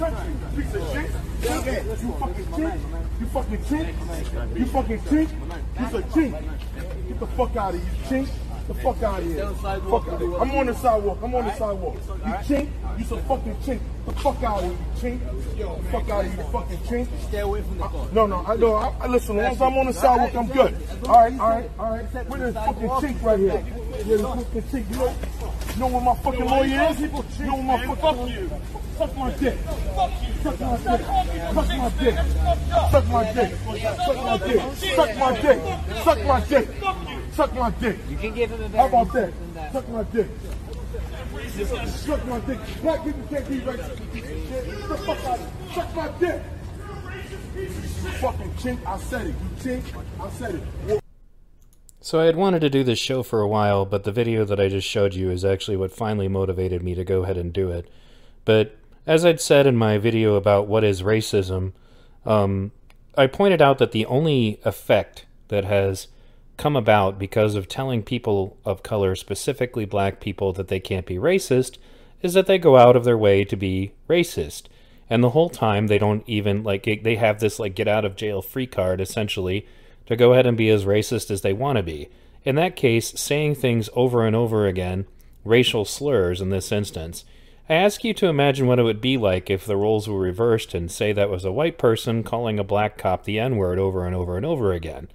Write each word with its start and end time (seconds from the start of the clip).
country, 0.00 0.32
you 0.32 0.62
piece 0.62 0.74
of 0.74 0.82
shit. 0.92 1.10
You 2.00 2.12
fucking 2.20 2.46
chink. 2.56 3.20
You 3.20 3.26
fucking 3.26 3.62
chink. 3.68 4.58
You 4.58 4.66
fucking 4.66 5.00
chink. 5.00 5.28
You's 5.78 5.94
a 5.94 6.02
chink. 6.08 6.32
Get 7.08 7.20
the 7.20 7.26
fuck 7.26 7.56
out 7.56 7.74
of 7.74 7.80
here, 7.82 7.92
chink. 8.08 8.28
The 8.68 8.74
fuck 8.74 9.02
out 9.02 9.20
of 9.20 9.26
here. 9.26 9.46
Fuck 9.50 10.08
out 10.08 10.20
here. 10.20 10.38
I'm 10.38 10.50
on 10.52 10.66
the 10.66 10.74
sidewalk. 10.74 11.18
I'm 11.22 11.34
on 11.34 11.44
the 11.44 11.54
sidewalk. 11.56 11.94
You 11.94 12.32
chink. 12.48 12.68
You 12.98 13.04
some 13.04 13.22
fucking 13.24 13.56
chink. 13.56 13.80
The 14.06 14.12
fuck 14.12 14.42
out 14.42 14.62
of 14.62 14.70
here, 15.02 15.10
you 15.10 15.18
chink. 15.18 15.18
The 15.58 15.90
fuck 15.90 16.08
out 16.08 16.24
of 16.24 16.32
here, 16.32 16.44
you 16.44 16.50
fucking 16.50 16.78
chink. 16.78 17.08
Stay 17.28 17.40
away 17.40 17.62
from 17.62 17.78
the 17.78 17.84
car. 17.84 18.08
No, 18.12 18.26
no, 18.26 18.44
I 18.46 18.56
no. 18.56 18.74
I, 18.76 18.94
I 19.00 19.06
listen. 19.06 19.38
As 19.38 19.44
long 19.44 19.52
as 19.52 19.60
I'm 19.60 19.78
on 19.78 19.86
the 19.86 19.92
sidewalk, 19.92 20.34
I'm 20.34 20.48
good. 20.48 20.74
All 21.04 21.14
right, 21.14 21.38
all 21.38 21.50
right, 21.50 21.70
all 21.78 21.90
right. 21.90 22.06
Where's 22.28 22.54
this 22.54 22.64
fucking 22.64 22.88
chink 22.88 23.22
right 23.22 23.38
here? 23.38 23.64
Yeah, 24.06 24.16
the 24.16 24.18
fucking 24.18 24.62
chink. 24.62 24.90
You 24.90 24.96
know, 24.96 25.14
you 25.74 25.80
know 25.80 25.86
where 25.88 26.00
my 26.00 26.14
fucking 26.16 26.44
lawyer 26.44 26.88
is? 26.90 27.00
You 27.00 27.08
know 27.46 27.56
where 27.56 27.62
my 27.62 27.86
fucking 27.86 27.96
fuck 27.96 28.28
you. 28.28 28.50
Suck 28.98 29.16
my 29.16 29.30
dick. 29.32 29.58
Fuck 29.58 30.12
you. 30.22 30.34
Suck 30.42 30.60
my 30.60 30.76
dick. 30.76 31.00
Suck 31.54 31.68
my 31.70 31.88
dick. 31.90 32.14
Suck 32.90 33.08
my 33.08 33.32
dick. 33.32 33.50
Suck 33.70 34.20
my 34.26 34.36
dick. 34.38 34.60
Suck 34.94 35.16
my 35.16 35.40
dick. 35.40 35.58
Suck 36.04 36.24
my 36.24 36.40
dick. 36.40 36.68
Suck 37.32 37.54
my 37.54 37.70
dick. 37.70 37.98
You 38.10 38.16
can 38.16 38.34
give 38.34 38.50
him 38.50 38.62
a 38.62 38.76
How 38.76 38.86
about 38.88 39.12
that? 39.14 39.32
Suck 39.72 39.88
my 39.88 40.02
dick. 40.04 40.28
Suck 41.86 42.26
my 42.26 42.40
dick. 42.40 42.58
Black 42.82 43.04
people 43.04 43.22
can't 43.30 43.48
be 43.48 43.60
racist. 43.60 44.88
The 44.88 44.96
fuck 44.98 45.24
out 45.24 45.38
of 45.38 45.48
here. 45.64 45.74
Suck 45.74 45.96
my 45.96 46.08
dick. 46.18 46.42
You 47.56 47.66
fucking 48.20 48.50
chink, 48.54 48.86
I 48.86 48.98
said 48.98 49.26
it. 49.26 49.34
You 49.34 49.80
chink, 49.80 49.82
I 50.20 50.30
said 50.30 50.54
it. 50.54 51.00
So 52.02 52.18
I 52.18 52.24
had 52.24 52.36
wanted 52.36 52.60
to 52.60 52.70
do 52.70 52.82
this 52.82 52.98
show 52.98 53.22
for 53.22 53.42
a 53.42 53.48
while, 53.48 53.84
but 53.84 54.04
the 54.04 54.12
video 54.12 54.44
that 54.46 54.58
I 54.58 54.68
just 54.68 54.88
showed 54.88 55.14
you 55.14 55.30
is 55.30 55.44
actually 55.44 55.76
what 55.76 55.92
finally 55.92 56.28
motivated 56.28 56.82
me 56.82 56.94
to 56.94 57.04
go 57.04 57.24
ahead 57.24 57.36
and 57.36 57.52
do 57.52 57.70
it. 57.70 57.88
But 58.46 58.74
as 59.06 59.24
I'd 59.24 59.40
said 59.40 59.66
in 59.66 59.76
my 59.76 59.98
video 59.98 60.34
about 60.34 60.66
what 60.66 60.82
is 60.82 61.02
racism, 61.02 61.72
um, 62.24 62.72
I 63.18 63.26
pointed 63.26 63.60
out 63.60 63.76
that 63.78 63.92
the 63.92 64.06
only 64.06 64.60
effect 64.64 65.26
that 65.48 65.64
has 65.64 66.08
come 66.56 66.74
about 66.74 67.18
because 67.18 67.54
of 67.54 67.68
telling 67.68 68.02
people 68.02 68.56
of 68.64 68.82
color, 68.82 69.14
specifically 69.14 69.84
black 69.84 70.20
people, 70.20 70.54
that 70.54 70.68
they 70.68 70.80
can't 70.80 71.06
be 71.06 71.16
racist 71.16 71.76
is 72.22 72.32
that 72.32 72.46
they 72.46 72.58
go 72.58 72.76
out 72.76 72.96
of 72.96 73.04
their 73.04 73.18
way 73.18 73.44
to 73.44 73.56
be 73.56 73.92
racist. 74.08 74.64
And 75.10 75.22
the 75.22 75.30
whole 75.30 75.50
time 75.50 75.88
they 75.88 75.98
don't 75.98 76.22
even 76.26 76.62
like 76.62 76.84
they 77.02 77.16
have 77.16 77.40
this 77.40 77.58
like 77.58 77.74
get 77.74 77.88
out 77.88 78.04
of 78.04 78.16
jail 78.16 78.40
free 78.40 78.66
card 78.66 79.00
essentially 79.00 79.66
to 80.10 80.16
go 80.16 80.32
ahead 80.32 80.44
and 80.44 80.56
be 80.56 80.68
as 80.68 80.84
racist 80.84 81.30
as 81.30 81.40
they 81.40 81.52
want 81.52 81.76
to 81.76 81.82
be. 81.82 82.10
In 82.44 82.56
that 82.56 82.76
case, 82.76 83.18
saying 83.18 83.54
things 83.54 83.88
over 83.94 84.26
and 84.26 84.34
over 84.34 84.66
again, 84.66 85.06
racial 85.44 85.84
slurs 85.84 86.40
in 86.40 86.50
this 86.50 86.72
instance, 86.72 87.24
I 87.68 87.74
ask 87.74 88.02
you 88.02 88.12
to 88.14 88.26
imagine 88.26 88.66
what 88.66 88.80
it 88.80 88.82
would 88.82 89.00
be 89.00 89.16
like 89.16 89.48
if 89.48 89.64
the 89.64 89.76
roles 89.76 90.08
were 90.08 90.18
reversed 90.18 90.74
and 90.74 90.90
say 90.90 91.12
that 91.12 91.30
was 91.30 91.44
a 91.44 91.52
white 91.52 91.78
person 91.78 92.24
calling 92.24 92.58
a 92.58 92.64
black 92.64 92.98
cop 92.98 93.24
the 93.24 93.38
N 93.38 93.56
word 93.56 93.78
over 93.78 94.04
and 94.04 94.14
over 94.14 94.36
and 94.36 94.44
over 94.44 94.72
again. 94.72 95.08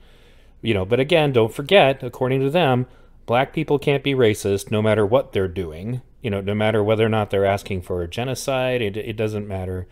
You 0.61 0.73
know, 0.73 0.85
but 0.85 1.01
again, 1.01 1.33
don't 1.33 1.53
forget, 1.53 2.01
according 2.01 2.39
to 2.39 2.49
them, 2.49 2.87
black 3.25 3.51
people 3.51 3.77
can't 3.77 4.03
be 4.03 4.13
racist 4.13 4.71
no 4.71 4.81
matter 4.81 5.05
what 5.05 5.33
they're 5.33 5.49
doing. 5.49 6.01
You 6.21 6.29
know, 6.29 6.39
no 6.39 6.55
matter 6.55 6.81
whether 6.81 7.05
or 7.05 7.09
not 7.09 7.29
they're 7.29 7.45
asking 7.45 7.81
for 7.81 8.01
a 8.01 8.07
genocide, 8.07 8.81
it, 8.81 8.95
it 8.95 9.17
doesn't 9.17 9.47
matter. 9.47 9.87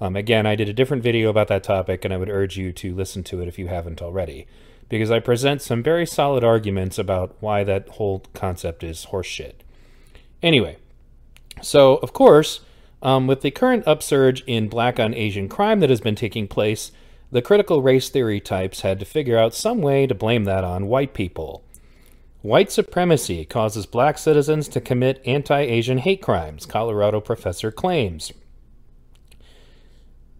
Um, 0.00 0.16
again, 0.16 0.46
I 0.46 0.54
did 0.54 0.68
a 0.68 0.72
different 0.72 1.02
video 1.02 1.28
about 1.28 1.48
that 1.48 1.64
topic, 1.64 2.04
and 2.04 2.14
I 2.14 2.16
would 2.16 2.30
urge 2.30 2.56
you 2.56 2.72
to 2.72 2.94
listen 2.94 3.24
to 3.24 3.40
it 3.40 3.48
if 3.48 3.58
you 3.58 3.66
haven't 3.66 4.00
already, 4.00 4.46
because 4.88 5.10
I 5.10 5.18
present 5.18 5.60
some 5.60 5.82
very 5.82 6.06
solid 6.06 6.44
arguments 6.44 6.98
about 6.98 7.36
why 7.40 7.64
that 7.64 7.88
whole 7.88 8.24
concept 8.32 8.84
is 8.84 9.06
horseshit. 9.10 9.54
Anyway, 10.42 10.76
so 11.62 11.96
of 11.96 12.12
course, 12.12 12.60
um, 13.02 13.26
with 13.26 13.42
the 13.42 13.50
current 13.50 13.86
upsurge 13.86 14.42
in 14.46 14.68
black 14.68 15.00
on 15.00 15.14
Asian 15.14 15.48
crime 15.48 15.80
that 15.80 15.90
has 15.90 16.00
been 16.00 16.14
taking 16.14 16.46
place, 16.46 16.92
the 17.30 17.42
critical 17.42 17.82
race 17.82 18.08
theory 18.08 18.40
types 18.40 18.80
had 18.80 18.98
to 19.00 19.04
figure 19.04 19.36
out 19.36 19.54
some 19.54 19.80
way 19.80 20.06
to 20.06 20.14
blame 20.14 20.44
that 20.44 20.64
on 20.64 20.86
white 20.86 21.12
people. 21.12 21.62
White 22.40 22.70
supremacy 22.70 23.44
causes 23.44 23.84
black 23.84 24.16
citizens 24.16 24.68
to 24.68 24.80
commit 24.80 25.20
anti 25.26 25.60
Asian 25.60 25.98
hate 25.98 26.22
crimes, 26.22 26.66
Colorado 26.66 27.20
professor 27.20 27.72
claims. 27.72 28.32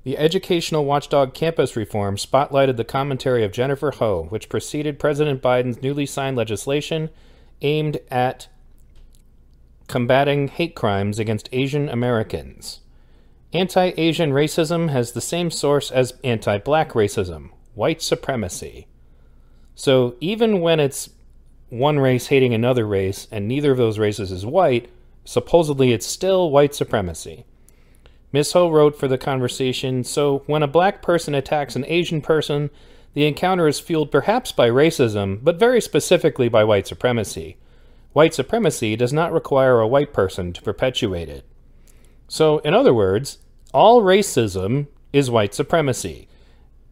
The 0.09 0.17
educational 0.17 0.87
watchdog 0.87 1.35
campus 1.35 1.77
reform 1.77 2.17
spotlighted 2.17 2.79
the 2.79 2.83
commentary 2.83 3.45
of 3.45 3.53
Jennifer 3.53 3.91
Ho, 3.91 4.23
which 4.31 4.49
preceded 4.49 4.99
President 4.99 5.43
Biden's 5.43 5.83
newly 5.83 6.07
signed 6.07 6.35
legislation 6.35 7.11
aimed 7.61 7.99
at 8.11 8.49
combating 9.87 10.49
hate 10.49 10.75
crimes 10.75 11.19
against 11.19 11.51
Asian 11.53 11.91
Americans. 11.91 12.81
Anti 13.53 13.93
Asian 13.99 14.33
racism 14.33 14.89
has 14.89 15.13
the 15.13 15.21
same 15.21 15.51
source 15.51 15.91
as 15.91 16.15
anti 16.25 16.57
black 16.57 16.93
racism 16.93 17.51
white 17.75 18.01
supremacy. 18.01 18.87
So 19.75 20.17
even 20.23 20.63
when 20.63 20.81
it's 20.81 21.11
one 21.69 21.99
race 21.99 22.29
hating 22.29 22.55
another 22.55 22.87
race 22.87 23.29
and 23.31 23.47
neither 23.47 23.73
of 23.73 23.77
those 23.77 23.99
races 23.99 24.33
is 24.33 24.47
white, 24.47 24.89
supposedly 25.27 25.93
it's 25.93 26.07
still 26.07 26.51
white 26.51 26.75
supremacy. 26.75 27.45
Miss 28.33 28.53
Ho 28.53 28.71
wrote 28.71 28.99
for 28.99 29.09
the 29.09 29.19
conversation 29.19 30.05
So, 30.05 30.43
when 30.47 30.63
a 30.63 30.69
black 30.69 31.01
person 31.01 31.35
attacks 31.35 31.77
an 31.77 31.85
Asian 31.87 32.21
person, 32.21 32.71
the 33.15 33.27
encounter 33.27 33.67
is 33.67 33.81
fueled 33.81 34.11
perhaps 34.11 34.53
by 34.53 34.69
racism, 34.69 35.41
but 35.43 35.59
very 35.59 35.81
specifically 35.81 36.49
by 36.49 36.63
white 36.63 36.87
supremacy. 36.87 37.57
White 38.13 38.35
supremacy 38.35 38.97
does 38.97 39.13
not 39.13 39.33
require 39.33 39.81
a 39.81 39.89
white 39.89 40.13
person 40.13 40.53
to 40.53 40.63
perpetuate 40.63 41.29
it. 41.29 41.45
So, 42.27 42.59
in 42.59 42.75
other 42.75 42.93
words, 42.93 43.39
all 43.73 44.03
racism 44.03 44.89
is 45.13 45.31
white 45.31 45.55
supremacy. 45.55 46.29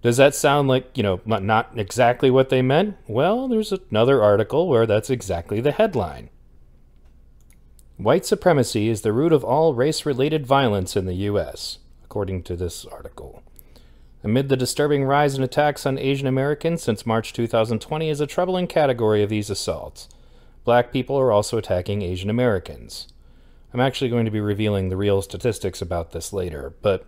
Does 0.02 0.16
that 0.16 0.34
sound 0.34 0.68
like, 0.68 0.96
you 0.96 1.02
know, 1.02 1.20
not 1.26 1.72
exactly 1.76 2.30
what 2.30 2.48
they 2.48 2.62
meant? 2.62 2.96
Well, 3.06 3.48
there's 3.48 3.72
another 3.90 4.22
article 4.22 4.68
where 4.68 4.86
that's 4.86 5.10
exactly 5.10 5.60
the 5.60 5.72
headline. 5.72 6.30
White 7.98 8.26
supremacy 8.26 8.90
is 8.90 9.00
the 9.00 9.12
root 9.12 9.32
of 9.32 9.42
all 9.42 9.72
race 9.72 10.04
related 10.04 10.46
violence 10.46 10.96
in 10.96 11.06
the 11.06 11.14
U.S., 11.14 11.78
according 12.04 12.42
to 12.42 12.54
this 12.54 12.84
article. 12.84 13.42
Amid 14.22 14.50
the 14.50 14.56
disturbing 14.56 15.04
rise 15.04 15.34
in 15.34 15.42
attacks 15.42 15.86
on 15.86 15.96
Asian 15.98 16.26
Americans 16.26 16.82
since 16.82 17.06
March 17.06 17.32
2020 17.32 18.10
is 18.10 18.20
a 18.20 18.26
troubling 18.26 18.66
category 18.66 19.22
of 19.22 19.30
these 19.30 19.48
assaults. 19.48 20.10
Black 20.62 20.92
people 20.92 21.16
are 21.16 21.32
also 21.32 21.56
attacking 21.56 22.02
Asian 22.02 22.28
Americans. 22.28 23.08
I'm 23.72 23.80
actually 23.80 24.10
going 24.10 24.26
to 24.26 24.30
be 24.30 24.40
revealing 24.40 24.90
the 24.90 24.96
real 24.96 25.22
statistics 25.22 25.80
about 25.80 26.12
this 26.12 26.34
later, 26.34 26.74
but 26.82 27.06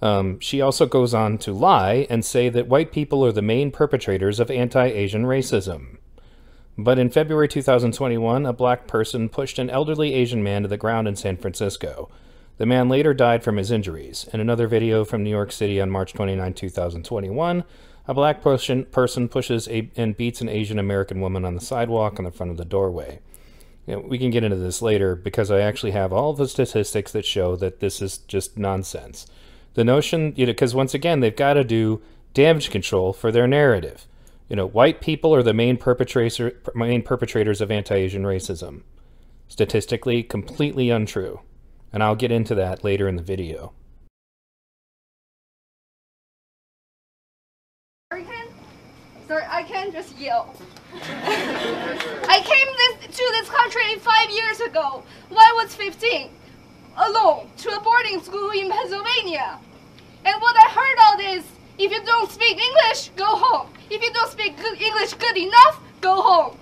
um, 0.00 0.40
she 0.40 0.62
also 0.62 0.86
goes 0.86 1.12
on 1.12 1.36
to 1.38 1.52
lie 1.52 2.06
and 2.08 2.24
say 2.24 2.48
that 2.48 2.68
white 2.68 2.90
people 2.90 3.22
are 3.24 3.32
the 3.32 3.42
main 3.42 3.70
perpetrators 3.70 4.40
of 4.40 4.50
anti 4.50 4.86
Asian 4.86 5.24
racism. 5.24 5.98
But 6.78 6.98
in 6.98 7.08
February 7.08 7.48
2021, 7.48 8.44
a 8.44 8.52
black 8.52 8.86
person 8.86 9.30
pushed 9.30 9.58
an 9.58 9.70
elderly 9.70 10.12
Asian 10.12 10.42
man 10.42 10.62
to 10.62 10.68
the 10.68 10.76
ground 10.76 11.08
in 11.08 11.16
San 11.16 11.38
Francisco. 11.38 12.10
The 12.58 12.66
man 12.66 12.88
later 12.90 13.14
died 13.14 13.42
from 13.42 13.56
his 13.56 13.70
injuries. 13.70 14.28
In 14.32 14.40
another 14.40 14.66
video 14.66 15.04
from 15.04 15.22
New 15.22 15.30
York 15.30 15.52
City 15.52 15.80
on 15.80 15.90
March 15.90 16.12
29, 16.12 16.52
2021, 16.52 17.64
a 18.06 18.14
black 18.14 18.42
person, 18.42 18.84
pushes 18.84 19.68
a, 19.68 19.90
and 19.96 20.16
beats 20.18 20.42
an 20.42 20.50
Asian 20.50 20.78
American 20.78 21.20
woman 21.20 21.46
on 21.46 21.54
the 21.54 21.60
sidewalk 21.62 22.18
in 22.18 22.26
the 22.26 22.30
front 22.30 22.52
of 22.52 22.58
the 22.58 22.64
doorway. 22.64 23.20
You 23.86 23.94
know, 23.94 24.00
we 24.00 24.18
can 24.18 24.30
get 24.30 24.44
into 24.44 24.56
this 24.56 24.82
later 24.82 25.16
because 25.16 25.50
I 25.50 25.60
actually 25.60 25.92
have 25.92 26.12
all 26.12 26.34
the 26.34 26.48
statistics 26.48 27.12
that 27.12 27.24
show 27.24 27.56
that 27.56 27.80
this 27.80 28.02
is 28.02 28.18
just 28.18 28.58
nonsense. 28.58 29.26
The 29.74 29.84
notion, 29.84 30.34
you 30.36 30.44
know, 30.44 30.52
because 30.52 30.74
once 30.74 30.92
again, 30.92 31.20
they've 31.20 31.34
got 31.34 31.54
to 31.54 31.64
do 31.64 32.02
damage 32.34 32.68
control 32.68 33.14
for 33.14 33.32
their 33.32 33.46
narrative. 33.46 34.06
You 34.48 34.56
know, 34.56 34.66
white 34.66 35.00
people 35.00 35.34
are 35.34 35.42
the 35.42 35.54
main 35.54 35.76
perpetrator, 35.76 36.60
main 36.74 37.02
perpetrators 37.02 37.60
of 37.60 37.70
anti-Asian 37.70 38.22
racism. 38.22 38.82
Statistically, 39.48 40.22
completely 40.22 40.90
untrue, 40.90 41.40
and 41.92 42.02
I'll 42.02 42.16
get 42.16 42.32
into 42.32 42.54
that 42.56 42.84
later 42.84 43.08
in 43.08 43.16
the 43.16 43.22
video. 43.22 43.72
Sorry, 49.26 49.44
I 49.48 49.64
can't 49.64 49.92
just 49.92 50.16
yell. 50.18 50.54
I 50.94 52.40
came 52.44 52.68
this, 52.76 53.16
to 53.16 53.24
this 53.32 53.48
country 53.48 53.98
five 53.98 54.30
years 54.30 54.60
ago 54.60 55.02
when 55.28 55.38
I 55.38 55.52
was 55.64 55.74
15, 55.74 56.30
alone, 56.96 57.50
to 57.58 57.70
a 57.70 57.80
boarding 57.80 58.22
school 58.22 58.50
in 58.50 58.70
Pennsylvania. 58.70 59.58
And 60.24 60.40
what 60.40 60.54
I 60.56 60.70
heard 60.70 60.98
all 61.04 61.16
this, 61.16 61.44
if 61.78 61.92
you 61.92 62.02
don't 62.04 62.30
speak 62.30 62.58
English, 62.58 63.10
go 63.16 63.26
home. 63.26 63.68
If 63.90 64.02
you 64.02 64.12
don't 64.12 64.30
speak 64.30 64.56
good 64.56 64.80
English 64.80 65.14
good 65.14 65.36
enough, 65.36 65.80
go 66.00 66.20
home. 66.22 66.58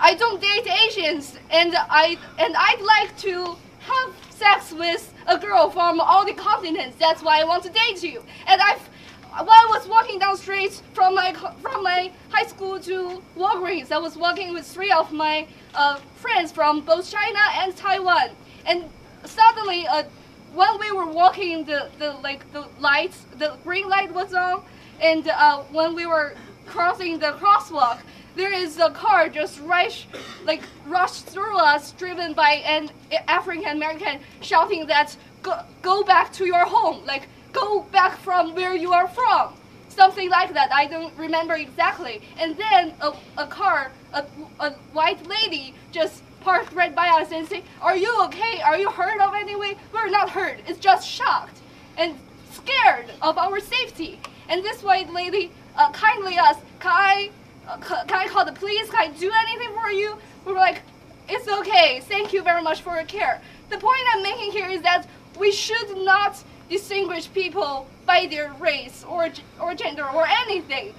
I 0.00 0.14
don't 0.14 0.40
date 0.40 0.66
Asians, 0.66 1.38
and 1.50 1.74
I 1.76 2.18
and 2.38 2.54
I'd 2.56 2.82
like 2.82 3.16
to 3.18 3.56
have 3.80 4.14
sex 4.30 4.72
with 4.72 5.12
a 5.26 5.38
girl 5.38 5.70
from 5.70 6.00
all 6.00 6.24
the 6.26 6.34
continents. 6.34 6.96
That's 6.98 7.22
why 7.22 7.40
I 7.40 7.44
want 7.44 7.62
to 7.64 7.70
date 7.70 8.02
you. 8.02 8.22
And 8.46 8.60
I've 8.60 8.88
while 9.30 9.50
I 9.50 9.66
was 9.70 9.86
walking 9.86 10.18
down 10.18 10.32
the 10.32 10.38
street 10.38 10.82
from 10.92 11.14
my 11.14 11.32
from 11.62 11.82
my 11.82 12.10
high 12.30 12.46
school 12.46 12.80
to 12.80 13.22
Walgreens, 13.36 13.92
I 13.92 13.98
was 13.98 14.16
walking 14.16 14.52
with 14.52 14.66
three 14.66 14.90
of 14.90 15.12
my 15.12 15.46
uh, 15.74 15.96
friends 16.16 16.52
from 16.52 16.80
both 16.80 17.10
China 17.10 17.38
and 17.54 17.76
Taiwan, 17.76 18.30
and 18.66 18.84
suddenly 19.24 19.84
a 19.84 20.06
when 20.54 20.78
we 20.80 20.90
were 20.92 21.06
walking, 21.06 21.64
the, 21.64 21.90
the 21.98 22.12
like 22.22 22.50
the 22.52 22.66
light, 22.80 23.12
the 23.38 23.56
green 23.64 23.88
light 23.88 24.12
was 24.12 24.34
on, 24.34 24.62
and 25.00 25.28
uh, 25.28 25.62
when 25.70 25.94
we 25.94 26.06
were 26.06 26.34
crossing 26.66 27.18
the 27.18 27.32
crosswalk, 27.32 28.00
there 28.36 28.52
is 28.52 28.78
a 28.78 28.90
car 28.90 29.28
just 29.28 29.60
rush, 29.60 30.06
like 30.44 30.62
rushed 30.86 31.26
through 31.26 31.58
us, 31.58 31.92
driven 31.92 32.34
by 32.34 32.62
an 32.66 32.90
African 33.26 33.76
American, 33.76 34.20
shouting 34.40 34.86
that 34.86 35.16
go, 35.42 35.60
go 35.82 36.02
back 36.04 36.32
to 36.34 36.46
your 36.46 36.64
home, 36.64 37.04
like 37.04 37.28
go 37.52 37.82
back 37.90 38.18
from 38.18 38.54
where 38.54 38.74
you 38.74 38.92
are 38.92 39.08
from, 39.08 39.54
something 39.88 40.30
like 40.30 40.52
that. 40.54 40.72
I 40.72 40.86
don't 40.86 41.16
remember 41.16 41.54
exactly. 41.54 42.22
And 42.38 42.56
then 42.56 42.94
a, 43.00 43.12
a 43.36 43.46
car, 43.46 43.90
a, 44.12 44.24
a 44.60 44.72
white 44.92 45.26
lady, 45.26 45.74
just 45.90 46.22
parked 46.40 46.72
right 46.72 46.94
by 46.94 47.08
us 47.08 47.32
and 47.32 47.46
say, 47.48 47.62
"Are 47.80 47.96
you 47.96 48.12
okay? 48.24 48.60
Are 48.62 48.78
you 48.78 48.90
hurt 48.90 49.20
of 49.20 49.34
anyway?" 49.34 49.76
We're 49.92 50.08
not 50.08 50.30
hurt. 50.30 50.58
It's 50.66 50.78
just 50.78 51.08
shocked 51.08 51.58
and 51.96 52.18
scared 52.52 53.06
of 53.22 53.38
our 53.38 53.60
safety. 53.60 54.20
And 54.48 54.64
this 54.64 54.82
white 54.82 55.12
lady 55.12 55.50
uh, 55.76 55.90
kindly 55.92 56.36
asked, 56.36 56.60
"Can 56.80 56.92
I, 56.92 57.30
uh, 57.68 57.76
can 57.78 58.18
I 58.24 58.28
call 58.28 58.44
the 58.44 58.52
police? 58.52 58.90
Can 58.90 59.00
I 59.00 59.08
do 59.08 59.30
anything 59.44 59.74
for 59.74 59.90
you?" 59.90 60.16
We're 60.44 60.54
like, 60.54 60.82
"It's 61.28 61.48
okay. 61.48 62.00
Thank 62.00 62.32
you 62.32 62.42
very 62.42 62.62
much 62.62 62.82
for 62.82 62.94
your 62.94 63.04
care." 63.04 63.40
The 63.70 63.78
point 63.78 64.00
I'm 64.12 64.22
making 64.22 64.52
here 64.52 64.68
is 64.68 64.82
that 64.82 65.06
we 65.38 65.52
should 65.52 65.98
not 65.98 66.42
distinguish 66.70 67.32
people 67.32 67.86
by 68.06 68.26
their 68.30 68.52
race 68.54 69.04
or 69.08 69.28
or 69.60 69.74
gender 69.74 70.06
or 70.08 70.26
anything. 70.26 70.94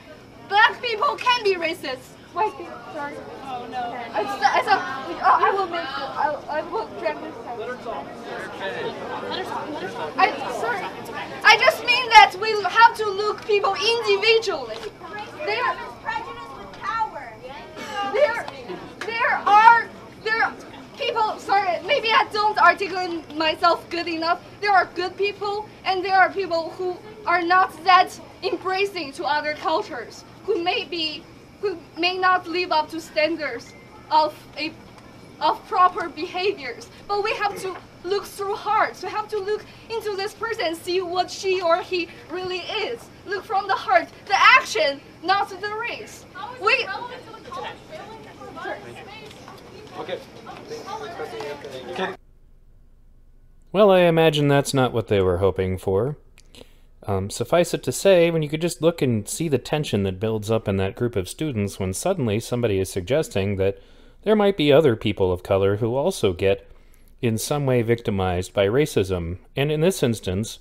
Black 0.47 0.81
people 0.81 1.15
can 1.15 1.43
be 1.43 1.55
racist. 1.55 2.15
White 2.33 2.55
people, 2.57 2.79
sorry. 2.93 3.15
Oh 3.51 3.65
no. 3.71 3.81
I, 4.13 4.21
I, 4.21 5.47
I, 5.47 5.51
will 5.51 5.65
make 5.65 5.81
this. 5.81 6.05
I, 6.49 6.61
will 6.69 6.87
drag 6.99 7.19
this 7.19 7.33
talk. 7.43 7.57
Talk. 7.83 8.05
Talk. 9.93 10.13
I, 10.17 10.29
sorry. 10.61 10.85
I 11.43 11.57
just 11.57 11.83
mean 11.83 12.07
that 12.09 12.35
we 12.39 12.51
have 12.69 12.95
to 12.97 13.09
look 13.09 13.43
people 13.47 13.73
individually. 13.73 14.77
There, 15.47 15.75
there, 19.07 19.35
are 19.47 19.89
there 20.23 20.53
people. 20.95 21.39
Sorry, 21.39 21.81
maybe 21.87 22.11
I 22.11 22.27
don't 22.31 22.57
articulate 22.59 23.35
myself 23.35 23.89
good 23.89 24.07
enough. 24.07 24.43
There 24.61 24.71
are 24.71 24.85
good 24.93 25.17
people, 25.17 25.67
and 25.85 26.05
there 26.05 26.15
are 26.15 26.29
people 26.29 26.69
who 26.77 26.97
are 27.25 27.41
not 27.41 27.83
that 27.83 28.19
embracing 28.43 29.11
to 29.13 29.25
other 29.25 29.55
cultures, 29.55 30.23
who 30.45 30.63
may 30.63 30.85
be, 30.85 31.23
who 31.61 31.77
may 31.97 32.17
not 32.17 32.47
live 32.47 32.71
up 32.71 32.89
to 32.89 33.01
standards 33.01 33.73
of 34.11 34.35
a 34.57 34.73
of 35.41 35.65
proper 35.67 36.09
behaviors. 36.09 36.89
But 37.07 37.23
we 37.23 37.33
have 37.35 37.57
to 37.61 37.75
look 38.03 38.25
through 38.25 38.55
hearts. 38.55 39.03
We 39.03 39.09
have 39.09 39.27
to 39.29 39.39
look 39.39 39.63
into 39.89 40.15
this 40.15 40.33
person 40.33 40.65
and 40.65 40.77
see 40.77 41.01
what 41.01 41.31
she 41.31 41.61
or 41.61 41.81
he 41.81 42.09
really 42.29 42.59
is. 42.59 43.01
Look 43.25 43.45
from 43.45 43.67
the 43.67 43.75
heart, 43.75 44.09
the 44.25 44.35
action, 44.37 45.01
not 45.23 45.49
the 45.49 45.75
race. 45.75 46.25
We. 46.61 46.87
Okay. 49.99 50.19
Well, 53.71 53.91
I 53.91 53.99
imagine 54.01 54.47
that's 54.47 54.73
not 54.73 54.93
what 54.93 55.07
they 55.07 55.21
were 55.21 55.37
hoping 55.37 55.77
for. 55.77 56.17
Um, 57.03 57.29
suffice 57.29 57.73
it 57.73 57.81
to 57.83 57.91
say, 57.91 58.29
when 58.29 58.41
you 58.41 58.49
could 58.49 58.61
just 58.61 58.81
look 58.81 59.01
and 59.01 59.27
see 59.27 59.47
the 59.47 59.57
tension 59.57 60.03
that 60.03 60.19
builds 60.19 60.51
up 60.51 60.67
in 60.67 60.77
that 60.77 60.95
group 60.95 61.15
of 61.15 61.29
students 61.29 61.79
when 61.79 61.93
suddenly 61.93 62.39
somebody 62.39 62.77
is 62.79 62.89
suggesting 62.89 63.55
that 63.55 63.79
there 64.23 64.35
might 64.35 64.57
be 64.57 64.71
other 64.71 64.95
people 64.95 65.31
of 65.31 65.43
color 65.43 65.77
who 65.77 65.95
also 65.95 66.33
get 66.33 66.69
in 67.21 67.37
some 67.37 67.65
way 67.65 67.81
victimized 67.81 68.53
by 68.53 68.67
racism, 68.67 69.37
and 69.55 69.71
in 69.71 69.81
this 69.81 70.03
instance, 70.03 70.59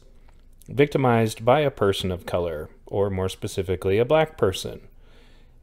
victimized 0.68 1.44
by 1.44 1.60
a 1.60 1.70
person 1.70 2.10
of 2.10 2.26
color, 2.26 2.68
or 2.86 3.10
more 3.10 3.28
specifically, 3.28 3.98
a 3.98 4.04
black 4.04 4.36
person. 4.36 4.80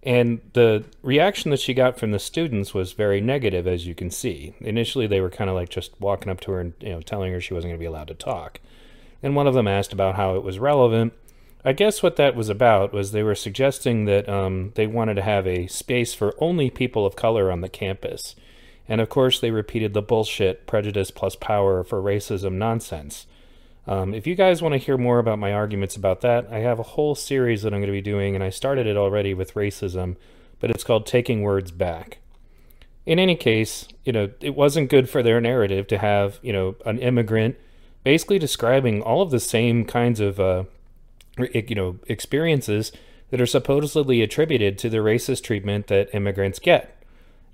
And 0.04 0.39
the 0.54 0.86
reaction 1.01 1.51
that 1.51 1.60
she 1.60 1.74
got 1.74 2.00
from 2.00 2.12
the 2.12 2.19
students 2.19 2.74
was 2.74 2.94
very 2.94 3.21
negative, 3.21 3.66
as 3.66 3.88
you 3.88 3.95
can 3.95 4.12
see. 4.12 4.54
Initially, 4.60 5.07
they 5.07 5.19
were 5.19 5.31
kind 5.31 5.50
of 5.50 5.56
like 5.56 5.69
just 5.69 6.00
walking 6.00 6.30
up 6.30 6.39
to 6.42 6.51
her 6.51 6.60
and 6.60 6.74
you 6.80 6.89
know 6.89 7.01
telling 7.01 7.33
her 7.33 7.42
she 7.42 7.54
wasn't 7.54 7.71
going 7.71 7.80
to 7.80 7.83
be 7.83 7.88
allowed 7.88 8.10
to 8.10 8.13
talk. 8.13 8.60
And 9.25 9.36
one 9.36 9.48
of 9.48 9.56
them 9.56 9.68
asked 9.68 9.92
about 9.92 10.18
how 10.18 10.36
it 10.36 10.44
was 10.44 10.60
relevant. 10.60 11.12
I 11.66 11.74
guess 11.74 12.04
what 12.04 12.16
that 12.18 12.36
was 12.36 12.48
about 12.48 12.94
was 12.94 13.12
they 13.12 13.24
were 13.24 13.33
suggesting 13.33 14.06
that 14.06 14.30
um, 14.30 14.72
they 14.75 14.86
wanted 14.86 15.16
to 15.16 15.24
have 15.24 15.48
a 15.48 15.66
space 15.66 16.13
for 16.13 16.36
only 16.38 16.69
people 16.69 17.07
of 17.07 17.16
color 17.16 17.50
on 17.50 17.62
the 17.62 17.68
campus. 17.68 18.36
And 18.88 19.01
of 19.01 19.10
course, 19.10 19.39
they 19.39 19.50
repeated 19.50 19.95
the 19.95 20.04
bullshit 20.04 20.68
prejudice 20.68 21.10
plus 21.10 21.36
power 21.36 21.83
for 21.83 22.04
racism 22.04 22.54
nonsense. 22.54 23.25
Um, 23.88 24.13
if 24.13 24.27
you 24.27 24.36
guys 24.36 24.62
want 24.62 24.74
to 24.74 24.77
hear 24.77 24.95
more 24.95 25.18
about 25.18 25.39
my 25.39 25.51
arguments 25.54 25.95
about 25.95 26.21
that, 26.21 26.48
I 26.51 26.60
have 26.60 26.78
a 26.78 26.83
whole 26.83 27.16
series 27.16 27.63
that 27.63 27.74
I'm 27.74 27.80
going 27.80 27.88
to 27.88 27.92
be 27.92 28.01
doing, 28.01 28.36
and 28.36 28.44
I 28.44 28.51
started 28.51 28.86
it 28.86 28.95
already 28.95 29.33
with 29.33 29.56
racism, 29.56 30.18
but 30.60 30.69
it's 30.69 30.83
called 30.83 31.07
Taking 31.07 31.42
Words 31.42 31.71
Back. 31.71 32.19
In 33.07 33.18
any 33.18 33.36
case, 33.36 33.88
you 34.04 34.12
know, 34.12 34.30
it 34.39 34.54
wasn't 34.54 34.92
good 34.92 35.10
for 35.10 35.24
their 35.24 35.42
narrative 35.42 35.88
to 35.88 35.98
have, 35.98 36.38
you 36.44 36.54
know, 36.54 36.75
an 36.86 37.00
immigrant 37.00 37.56
basically 38.06 38.40
describing 38.40 39.02
all 39.02 39.22
of 39.24 39.31
the 39.31 39.40
same 39.40 39.84
kinds 39.84 40.19
of, 40.22 40.40
uh, 40.40 40.63
you 41.38 41.75
know, 41.75 41.98
experiences 42.07 42.92
that 43.31 43.42
are 43.42 43.48
supposedly 43.48 44.22
attributed 44.22 44.78
to 44.78 44.90
the 44.90 45.00
racist 45.00 45.44
treatment 45.44 45.88
that 45.88 46.13
immigrants 46.13 46.60
get. 46.60 46.96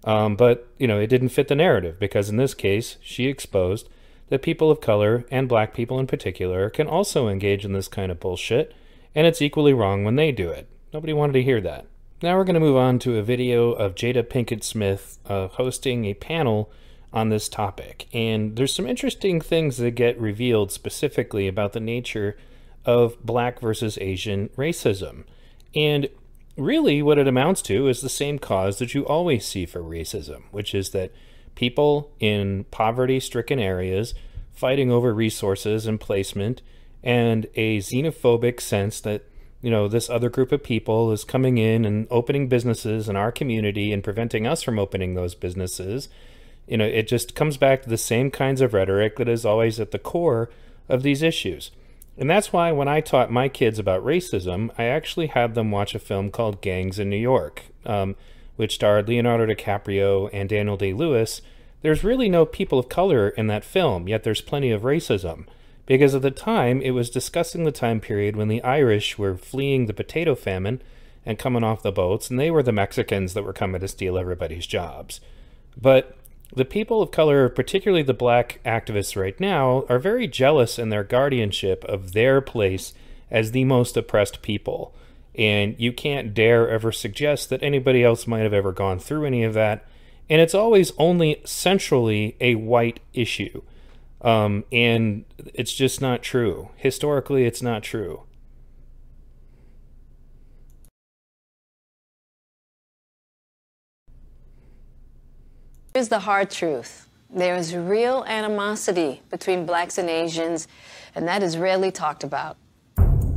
Um, 0.04 0.36
but, 0.36 0.68
you 0.78 0.88
know, 0.88 1.00
it 1.00 1.08
didn't 1.08 1.30
fit 1.30 1.48
the 1.48 1.56
narrative 1.56 1.98
because 2.00 2.30
in 2.30 2.36
this 2.36 2.54
case, 2.54 2.98
she 3.02 3.28
exposed 3.28 3.88
that 4.28 4.42
people 4.42 4.70
of 4.70 4.82
color, 4.82 5.26
and 5.32 5.48
black 5.48 5.74
people 5.74 6.00
in 6.00 6.08
particular, 6.08 6.70
can 6.70 6.88
also 6.88 7.30
engage 7.30 7.64
in 7.64 7.72
this 7.72 7.88
kind 7.88 8.12
of 8.12 8.20
bullshit, 8.20 8.74
and 9.16 9.26
it's 9.26 9.42
equally 9.42 9.74
wrong 9.74 10.04
when 10.04 10.16
they 10.18 10.32
do 10.32 10.50
it. 10.50 10.68
Nobody 10.94 11.14
wanted 11.14 11.34
to 11.34 11.44
hear 11.44 11.62
that. 11.62 11.86
Now 12.22 12.38
we're 12.38 12.44
going 12.44 12.56
to 12.56 12.60
move 12.60 12.78
on 12.78 13.00
to 13.00 13.18
a 13.18 13.24
video 13.24 13.72
of 13.72 13.96
Jada 13.96 14.24
Pinkett 14.24 14.64
Smith 14.64 15.18
uh, 15.28 15.48
hosting 15.48 16.06
a 16.06 16.14
panel 16.14 16.70
on 17.14 17.30
this 17.30 17.50
topic. 17.50 18.08
And 18.14 18.56
there's 18.56 18.74
some 18.74 18.88
interesting 18.88 19.42
things 19.42 19.78
that 19.78 19.92
get 19.92 20.20
revealed 20.20 20.72
specifically 20.72 21.48
about 21.48 21.74
the 21.74 21.80
nature 21.80 22.38
of 22.86 23.24
black 23.24 23.60
versus 23.60 23.98
Asian 24.00 24.50
racism. 24.50 25.24
And 25.76 26.10
really, 26.58 27.02
what 27.02 27.18
it 27.18 27.28
amounts 27.28 27.62
to 27.64 27.88
is 27.88 28.02
the 28.02 28.10
same 28.10 28.40
cause 28.40 28.80
that 28.80 28.94
you 28.94 29.06
always 29.06 29.46
see 29.46 29.66
for 29.66 29.82
racism, 29.82 30.44
which 30.52 30.74
is 30.74 30.92
that 30.92 31.12
people 31.56 32.12
in 32.20 32.66
poverty 32.72 33.20
stricken 33.20 33.60
areas 33.60 34.14
fighting 34.52 34.92
over 34.92 35.14
resources 35.14 35.86
and 35.86 36.00
placement, 36.00 36.62
and 37.04 37.48
a 37.56 37.80
xenophobic 37.80 38.60
sense 38.62 39.00
that 39.02 39.24
you 39.62 39.70
know 39.70 39.88
this 39.88 40.10
other 40.10 40.30
group 40.30 40.52
of 40.52 40.64
people 40.64 41.12
is 41.12 41.24
coming 41.24 41.58
in 41.58 41.86
and 41.86 42.08
opening 42.10 42.48
businesses 42.48 43.08
in 43.10 43.16
our 43.16 43.32
community 43.32 43.92
and 43.92 44.04
preventing 44.04 44.46
us 44.46 44.62
from 44.62 44.80
opening 44.80 45.14
those 45.14 45.36
businesses 45.36 46.10
you 46.72 46.78
know, 46.78 46.86
it 46.86 47.06
just 47.06 47.36
comes 47.36 47.58
back 47.58 47.82
to 47.82 47.90
the 47.90 47.98
same 47.98 48.32
kinds 48.32 48.62
of 48.62 48.74
rhetoric 48.74 49.18
that 49.18 49.28
is 49.28 49.46
always 49.46 49.78
at 49.78 49.92
the 49.92 50.00
core 50.00 50.50
of 50.88 51.04
these 51.04 51.22
issues. 51.22 51.70
And 52.18 52.30
that's 52.30 52.54
why 52.54 52.72
when 52.72 52.88
I 52.88 53.02
taught 53.02 53.30
my 53.30 53.50
kids 53.50 53.78
about 53.78 54.06
racism, 54.06 54.72
I 54.78 54.86
actually 54.86 55.28
had 55.28 55.54
them 55.54 55.70
watch 55.70 55.96
a 55.96 56.00
film 56.00 56.32
called 56.32 56.62
Gangs 56.62 56.98
in 56.98 57.10
New 57.10 57.18
York, 57.18 57.64
um, 57.86 58.16
which 58.56 58.76
starred 58.76 59.10
Leonardo 59.10 59.54
DiCaprio 59.54 60.30
and 60.32 60.48
Daniel 60.48 60.78
Day 60.78 60.94
Lewis. 60.94 61.42
There's 61.82 62.06
really 62.06 62.30
no 62.30 62.46
people 62.46 62.80
of 62.80 62.88
color 62.88 63.28
in 63.28 63.48
that 63.48 63.66
film, 63.66 64.08
yet 64.08 64.24
there's 64.24 64.40
plenty 64.40 64.72
of 64.72 64.84
racism. 64.84 65.48
Because 65.86 66.16
at 66.16 66.22
the 66.22 66.32
time, 66.32 66.82
it 66.82 66.92
was 66.92 67.10
discussing 67.10 67.66
the 67.66 67.74
time 67.74 68.00
period 68.00 68.38
when 68.38 68.48
the 68.48 68.64
Irish 68.64 69.18
were 69.18 69.36
fleeing 69.36 69.88
the 69.88 69.94
potato 69.94 70.36
famine 70.36 70.82
and 71.26 71.38
coming 71.38 71.66
off 71.66 71.84
the 71.84 71.92
boats, 71.92 72.30
and 72.30 72.40
they 72.40 72.50
were 72.50 72.64
the 72.64 72.72
Mexicans 72.72 73.34
that 73.34 73.44
were 73.44 73.52
coming 73.52 73.82
to 73.82 73.90
steal 73.90 74.18
everybody's 74.18 74.66
jobs. 74.66 75.20
But 75.76 76.18
the 76.54 76.66
people 76.66 77.02
of 77.02 77.12
color, 77.12 77.48
particularly 77.50 78.04
the 78.04 78.14
black 78.14 78.60
activists 78.66 79.16
right 79.16 79.40
now, 79.40 79.86
are 79.88 80.00
very 80.00 80.28
jealous 80.28 80.78
in 80.78 80.90
their 80.90 81.04
guardianship 81.04 81.84
of 81.86 82.12
their 82.12 82.42
place 82.42 82.94
as 83.30 83.52
the 83.52 83.64
most 83.64 83.96
oppressed 83.96 84.42
people. 84.42 84.94
And 85.36 85.76
you 85.80 85.94
can't 85.94 86.34
dare 86.34 86.70
ever 86.70 86.92
suggest 86.92 87.50
that 87.50 87.64
anybody 87.64 88.04
else 88.04 88.28
might 88.28 88.42
have 88.42 88.54
ever 88.54 88.74
gone 88.74 89.00
through 89.00 89.26
any 89.26 89.44
of 89.44 89.54
that. 89.54 89.86
And 90.30 90.42
it's 90.42 90.56
always 90.56 90.92
only 90.98 91.42
centrally 91.46 92.36
a 92.42 92.56
white 92.56 93.00
issue. 93.14 93.62
Um, 94.22 94.66
and 94.72 95.26
it's 95.54 95.74
just 95.74 96.02
not 96.02 96.22
true. 96.22 96.70
Historically, 96.76 97.46
it's 97.46 97.62
not 97.62 97.82
true. 97.82 98.24
Here's 105.94 106.08
the 106.08 106.20
hard 106.20 106.50
truth. 106.50 107.10
There 107.30 107.56
is 107.56 107.76
real 107.76 108.24
animosity 108.24 109.22
between 109.30 109.66
blacks 109.66 109.98
and 109.98 110.10
Asians, 110.10 110.70
and 111.16 111.28
that 111.28 111.44
is 111.44 111.58
rarely 111.58 111.92
talked 111.92 112.24
about. 112.24 112.56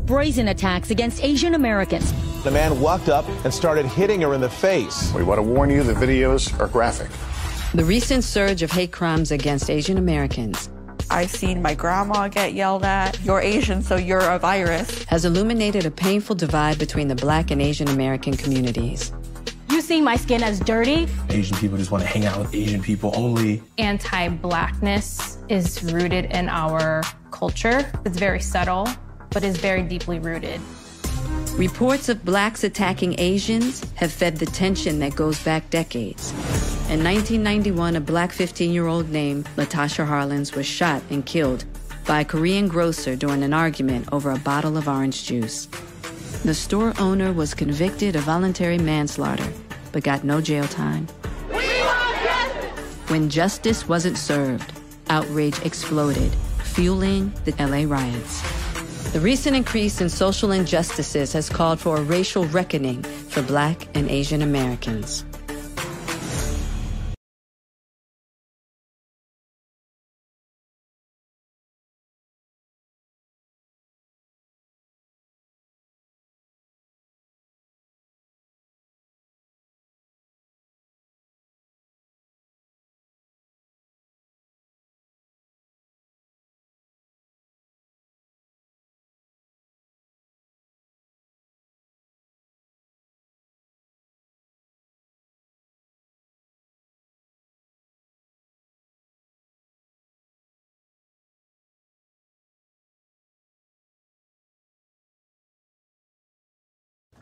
Brazen 0.06 0.48
attacks 0.48 0.90
against 0.90 1.24
Asian 1.24 1.54
Americans. 1.54 2.12
The 2.44 2.52
man 2.52 2.80
walked 2.80 3.08
up 3.08 3.28
and 3.44 3.52
started 3.52 3.86
hitting 3.86 4.20
her 4.20 4.34
in 4.34 4.40
the 4.40 4.50
face. 4.50 5.12
We 5.14 5.24
want 5.24 5.38
to 5.38 5.42
warn 5.42 5.68
you 5.68 5.82
the 5.82 5.94
videos 5.94 6.56
are 6.60 6.68
graphic. 6.68 7.10
The 7.74 7.84
recent 7.84 8.22
surge 8.22 8.62
of 8.62 8.70
hate 8.70 8.92
crimes 8.92 9.32
against 9.32 9.68
Asian 9.68 9.98
Americans 9.98 10.68
I've 11.10 11.30
seen 11.30 11.60
my 11.60 11.74
grandma 11.74 12.28
get 12.28 12.54
yelled 12.54 12.84
at. 12.84 13.22
You're 13.22 13.40
Asian, 13.40 13.82
so 13.82 13.96
you're 13.96 14.18
a 14.18 14.38
virus. 14.38 15.04
Has 15.04 15.24
illuminated 15.24 15.86
a 15.86 15.90
painful 15.90 16.34
divide 16.34 16.78
between 16.78 17.08
the 17.08 17.14
black 17.14 17.50
and 17.50 17.60
Asian 17.60 17.88
American 17.88 18.36
communities. 18.36 19.12
You 19.84 19.88
see 19.88 20.00
my 20.00 20.16
skin 20.16 20.42
as 20.42 20.60
dirty. 20.60 21.06
Asian 21.28 21.58
people 21.58 21.76
just 21.76 21.90
want 21.90 22.02
to 22.02 22.08
hang 22.08 22.24
out 22.24 22.38
with 22.38 22.54
Asian 22.54 22.80
people 22.80 23.12
only. 23.14 23.62
Anti 23.76 24.28
blackness 24.28 25.36
is 25.50 25.82
rooted 25.92 26.24
in 26.32 26.48
our 26.48 27.02
culture. 27.30 27.92
It's 28.06 28.16
very 28.16 28.40
subtle, 28.40 28.88
but 29.28 29.44
is 29.44 29.58
very 29.58 29.82
deeply 29.82 30.20
rooted. 30.20 30.58
Reports 31.58 32.08
of 32.08 32.24
blacks 32.24 32.64
attacking 32.64 33.20
Asians 33.20 33.84
have 33.96 34.10
fed 34.10 34.38
the 34.38 34.46
tension 34.46 35.00
that 35.00 35.16
goes 35.16 35.38
back 35.44 35.68
decades. 35.68 36.30
In 36.88 37.04
1991, 37.04 37.96
a 37.96 38.00
black 38.00 38.32
15 38.32 38.72
year 38.72 38.86
old 38.86 39.10
named 39.10 39.44
Latasha 39.56 40.08
Harlins 40.08 40.56
was 40.56 40.64
shot 40.64 41.02
and 41.10 41.26
killed 41.26 41.66
by 42.06 42.22
a 42.22 42.24
Korean 42.24 42.68
grocer 42.68 43.16
during 43.16 43.42
an 43.42 43.52
argument 43.52 44.08
over 44.12 44.30
a 44.30 44.38
bottle 44.38 44.78
of 44.78 44.88
orange 44.88 45.26
juice. 45.26 45.68
The 46.44 46.54
store 46.54 46.92
owner 46.98 47.32
was 47.32 47.54
convicted 47.54 48.16
of 48.16 48.24
voluntary 48.24 48.76
manslaughter, 48.76 49.50
but 49.94 50.02
got 50.02 50.24
no 50.24 50.40
jail 50.40 50.66
time. 50.66 51.06
When 53.06 53.30
justice 53.30 53.88
wasn't 53.88 54.18
served, 54.18 54.72
outrage 55.08 55.58
exploded, 55.64 56.34
fueling 56.64 57.32
the 57.44 57.52
LA 57.64 57.88
riots. 57.88 58.42
The 59.12 59.20
recent 59.20 59.54
increase 59.54 60.00
in 60.00 60.08
social 60.08 60.50
injustices 60.50 61.32
has 61.32 61.48
called 61.48 61.78
for 61.78 61.98
a 61.98 62.02
racial 62.02 62.44
reckoning 62.46 63.04
for 63.04 63.40
black 63.42 63.86
and 63.94 64.10
Asian 64.10 64.42
Americans. 64.42 65.24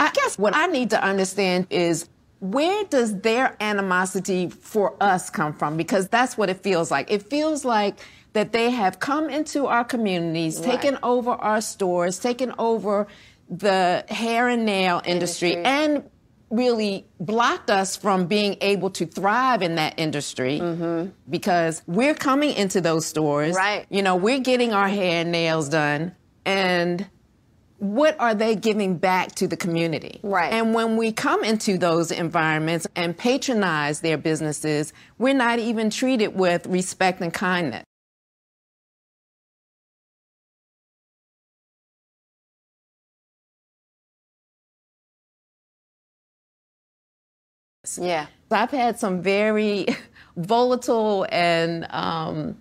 I 0.03 0.11
guess 0.13 0.39
what 0.39 0.55
I 0.57 0.67
need 0.67 0.91
to 0.91 1.03
understand 1.03 1.67
is 1.71 2.09
where 2.41 2.85
does 2.85 3.21
their 3.21 3.57
animosity 3.61 4.49
for 4.49 4.97
us 5.01 5.31
come 5.31 5.53
from? 5.53 5.77
Because 5.77 6.09
that's 6.09 6.37
what 6.37 6.51
it 6.51 6.61
feels 6.63 6.91
like. 6.91 7.11
It 7.11 7.23
feels 7.23 7.65
like 7.65 8.01
that 8.33 8.53
they 8.53 8.71
have 8.71 8.99
come 8.99 9.31
into 9.31 9.67
our 9.67 9.85
communities, 9.85 10.59
Right. 10.59 10.71
taken 10.81 10.99
over 11.03 11.31
our 11.31 11.61
stores, 11.61 12.19
taken 12.19 12.53
over 12.59 13.07
the 13.49 14.05
hair 14.09 14.49
and 14.49 14.65
nail 14.65 15.03
industry, 15.05 15.53
Industry. 15.53 15.73
and 15.73 16.11
really 16.51 17.07
blocked 17.21 17.71
us 17.71 17.97
from 17.97 18.27
being 18.27 18.57
able 18.61 18.91
to 18.91 19.07
thrive 19.07 19.63
in 19.63 19.77
that 19.77 19.95
industry 19.99 20.59
mm-hmm. 20.61 21.11
because 21.31 21.83
we're 21.87 22.15
coming 22.15 22.53
into 22.55 22.81
those 22.81 23.07
stores. 23.07 23.55
Right. 23.55 23.87
You 23.89 24.03
know, 24.03 24.17
we're 24.17 24.41
getting 24.41 24.73
our 24.73 24.89
hair 24.89 25.21
and 25.23 25.33
nails 25.33 25.69
done 25.69 26.15
and 26.45 27.07
what 27.83 28.15
are 28.21 28.33
they 28.33 28.55
giving 28.55 28.97
back 28.97 29.35
to 29.35 29.49
the 29.49 29.57
community? 29.57 30.21
Right. 30.23 30.53
And 30.53 30.73
when 30.73 30.97
we 30.97 31.11
come 31.11 31.43
into 31.43 31.77
those 31.77 32.13
environments 32.13 32.87
and 32.95 33.19
patronize 33.19 34.03
their 34.03 34.17
businesses, 34.17 34.93
we're 35.19 35.35
not 35.35 35.59
even 35.59 35.91
treated 35.91 36.29
with 36.29 36.65
respect 36.67 37.21
and 37.21 37.35
kindness. 37.35 37.83
Yeah. 48.01 48.29
I've 48.49 48.71
had 48.71 49.01
some 49.01 49.23
very 49.23 49.89
volatile 50.37 51.27
and 51.33 51.89
um, 51.91 52.57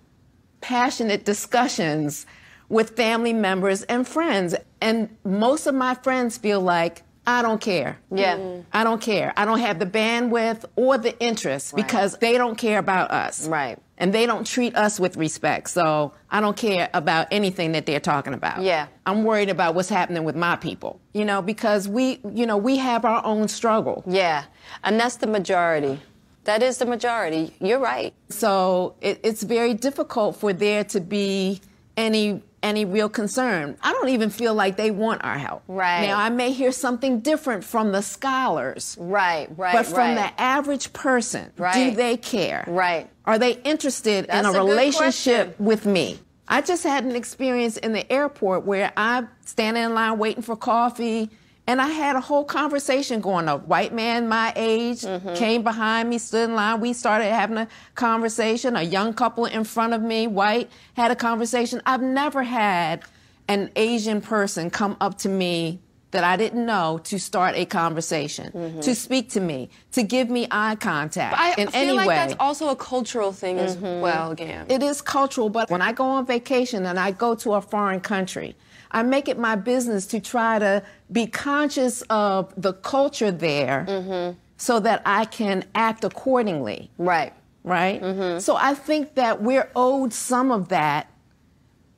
passionate 0.60 1.24
discussions 1.24 2.26
with 2.72 2.96
family 2.96 3.34
members 3.34 3.82
and 3.82 4.08
friends. 4.08 4.54
And 4.80 5.14
most 5.24 5.66
of 5.66 5.74
my 5.74 5.94
friends 5.94 6.38
feel 6.38 6.60
like, 6.60 7.02
I 7.24 7.42
don't 7.42 7.60
care. 7.60 7.98
Yeah. 8.10 8.36
Mm-hmm. 8.36 8.62
I 8.72 8.82
don't 8.82 9.00
care. 9.00 9.32
I 9.36 9.44
don't 9.44 9.60
have 9.60 9.78
the 9.78 9.86
bandwidth 9.86 10.64
or 10.74 10.98
the 10.98 11.16
interest 11.20 11.76
because 11.76 12.16
they 12.16 12.36
don't 12.36 12.56
care 12.56 12.78
about 12.78 13.12
us. 13.12 13.46
Right. 13.46 13.78
And 13.98 14.12
they 14.12 14.26
don't 14.26 14.44
treat 14.44 14.74
us 14.74 14.98
with 14.98 15.16
respect. 15.16 15.70
So 15.70 16.14
I 16.30 16.40
don't 16.40 16.56
care 16.56 16.88
about 16.94 17.28
anything 17.30 17.72
that 17.72 17.86
they're 17.86 18.00
talking 18.00 18.34
about. 18.34 18.62
Yeah. 18.62 18.88
I'm 19.06 19.22
worried 19.22 19.50
about 19.50 19.76
what's 19.76 19.90
happening 19.90 20.24
with 20.24 20.34
my 20.34 20.56
people, 20.56 20.98
you 21.12 21.24
know, 21.24 21.42
because 21.42 21.86
we, 21.86 22.20
you 22.28 22.46
know, 22.46 22.56
we 22.56 22.78
have 22.78 23.04
our 23.04 23.24
own 23.24 23.46
struggle. 23.46 24.02
Yeah. 24.06 24.44
And 24.82 24.98
that's 24.98 25.16
the 25.16 25.28
majority. 25.28 26.00
That 26.44 26.62
is 26.62 26.78
the 26.78 26.86
majority. 26.86 27.54
You're 27.60 27.78
right. 27.78 28.14
So 28.30 28.96
it, 29.00 29.20
it's 29.22 29.44
very 29.44 29.74
difficult 29.74 30.36
for 30.36 30.52
there 30.52 30.82
to 30.84 31.00
be 31.00 31.60
any 31.96 32.42
any 32.62 32.84
real 32.84 33.08
concern. 33.08 33.76
I 33.82 33.92
don't 33.92 34.08
even 34.10 34.30
feel 34.30 34.54
like 34.54 34.76
they 34.76 34.90
want 34.90 35.24
our 35.24 35.38
help. 35.38 35.62
Right. 35.68 36.06
Now 36.06 36.18
I 36.18 36.28
may 36.30 36.52
hear 36.52 36.72
something 36.72 37.20
different 37.20 37.64
from 37.64 37.92
the 37.92 38.02
scholars. 38.02 38.96
Right, 38.98 39.48
right, 39.56 39.74
But 39.74 39.86
from 39.86 40.16
right. 40.16 40.34
the 40.36 40.40
average 40.40 40.92
person, 40.92 41.52
right. 41.56 41.90
do 41.90 41.96
they 41.96 42.16
care? 42.16 42.64
Right. 42.66 43.08
Are 43.24 43.38
they 43.38 43.52
interested 43.62 44.26
That's 44.26 44.48
in 44.48 44.54
a, 44.54 44.58
a 44.58 44.64
relationship 44.64 45.58
with 45.60 45.86
me? 45.86 46.18
I 46.48 46.60
just 46.60 46.82
had 46.82 47.04
an 47.04 47.16
experience 47.16 47.76
in 47.76 47.92
the 47.92 48.10
airport 48.12 48.64
where 48.64 48.92
I'm 48.96 49.28
standing 49.44 49.82
in 49.82 49.94
line 49.94 50.18
waiting 50.18 50.42
for 50.42 50.56
coffee, 50.56 51.30
and 51.66 51.80
I 51.80 51.88
had 51.88 52.16
a 52.16 52.20
whole 52.20 52.44
conversation 52.44 53.20
going. 53.20 53.48
A 53.48 53.56
white 53.56 53.92
man 53.94 54.28
my 54.28 54.52
age 54.56 55.02
Mm-hmm. 55.02 55.34
came 55.34 55.62
behind 55.62 56.08
me, 56.10 56.18
stood 56.18 56.48
in 56.50 56.54
line. 56.56 56.80
We 56.80 56.92
started 56.92 57.26
having 57.26 57.56
a 57.58 57.68
conversation. 57.94 58.76
A 58.76 58.82
young 58.82 59.14
couple 59.14 59.44
in 59.46 59.64
front 59.64 59.92
of 59.94 60.02
me, 60.02 60.26
white, 60.26 60.70
had 60.94 61.10
a 61.10 61.16
conversation. 61.16 61.80
I've 61.86 62.02
never 62.02 62.42
had 62.42 63.02
an 63.48 63.70
Asian 63.76 64.20
person 64.20 64.70
come 64.70 64.96
up 65.00 65.18
to 65.18 65.28
me 65.28 65.80
that 66.12 66.24
I 66.24 66.36
didn't 66.36 66.66
know 66.66 67.00
to 67.04 67.18
start 67.18 67.54
a 67.56 67.64
conversation, 67.64 68.80
to 68.82 68.94
speak 68.94 69.30
to 69.30 69.40
me, 69.40 69.70
to 69.92 70.02
give 70.02 70.28
me 70.28 70.46
eye 70.50 70.74
contact 70.76 71.34
I 71.38 71.54
in 71.60 71.68
feel 71.68 71.80
any 71.80 71.92
like 71.92 72.08
way. 72.08 72.16
that's 72.16 72.34
also 72.38 72.68
a 72.68 72.76
cultural 72.76 73.32
thing 73.32 73.58
as 73.58 73.76
well, 73.78 74.34
Gam. 74.34 74.66
It 74.68 74.82
is 74.82 75.00
cultural, 75.00 75.48
but 75.48 75.70
when 75.70 75.80
I 75.80 75.92
go 75.92 76.04
on 76.04 76.26
vacation 76.26 76.84
and 76.84 77.00
I 77.00 77.12
go 77.12 77.34
to 77.36 77.54
a 77.54 77.62
foreign 77.62 78.00
country, 78.00 78.54
I 78.92 79.02
make 79.02 79.28
it 79.28 79.38
my 79.38 79.56
business 79.56 80.06
to 80.08 80.20
try 80.20 80.58
to 80.58 80.82
be 81.10 81.26
conscious 81.26 82.02
of 82.10 82.52
the 82.56 82.74
culture 82.74 83.30
there 83.30 83.86
mm-hmm. 83.88 84.38
so 84.58 84.78
that 84.80 85.02
I 85.06 85.24
can 85.24 85.64
act 85.74 86.04
accordingly. 86.04 86.90
Right. 86.98 87.32
Right? 87.64 88.02
Mm-hmm. 88.02 88.38
So 88.40 88.56
I 88.56 88.74
think 88.74 89.14
that 89.14 89.42
we're 89.42 89.70
owed 89.74 90.12
some 90.12 90.50
of 90.50 90.68
that 90.68 91.08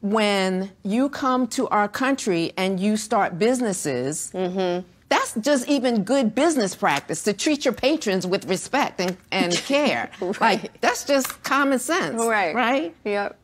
when 0.01 0.71
you 0.83 1.09
come 1.09 1.47
to 1.49 1.67
our 1.69 1.89
country 1.89 2.53
and 2.57 2.79
you 2.79 2.97
start 2.97 3.39
businesses. 3.39 4.31
Mm-hmm. 4.35 4.87
That's 5.09 5.35
just 5.35 5.69
even 5.69 6.05
good 6.05 6.35
business 6.35 6.75
practice 6.75 7.23
to 7.23 7.33
treat 7.33 7.65
your 7.65 7.75
patrons 7.75 8.27
with 8.27 8.47
respect 8.47 9.01
and, 9.01 9.17
and 9.31 9.53
care. 9.67 10.11
Like, 10.41 10.81
that's 10.81 11.05
just 11.05 11.43
common 11.43 11.79
sense. 11.79 12.17
Right. 12.23 12.55
Right? 12.55 12.95
Yep. 13.05 13.39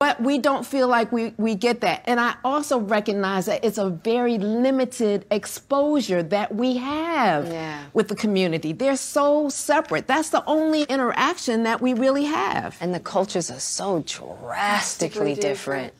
But 0.00 0.20
we 0.22 0.38
don't 0.38 0.64
feel 0.64 0.86
like 0.86 1.10
we, 1.10 1.34
we 1.38 1.56
get 1.56 1.80
that. 1.80 2.02
And 2.06 2.20
I 2.20 2.36
also 2.44 2.78
recognize 2.78 3.46
that 3.46 3.64
it's 3.64 3.78
a 3.78 3.90
very 3.90 4.38
limited 4.38 5.26
exposure 5.28 6.22
that 6.22 6.54
we 6.54 6.76
have 6.76 7.48
Yeah. 7.48 7.82
with 7.92 8.06
the 8.06 8.14
community. 8.14 8.72
They're 8.72 8.94
so 8.96 9.48
separate. 9.48 10.06
That's 10.06 10.30
the 10.30 10.44
only 10.46 10.84
interaction 10.84 11.64
that 11.64 11.80
we 11.80 11.94
really 11.94 12.26
have. 12.26 12.76
And 12.80 12.94
the 12.94 13.00
cultures 13.00 13.50
are 13.50 13.58
so 13.58 14.04
drastically 14.06 15.34
different. 15.34 15.92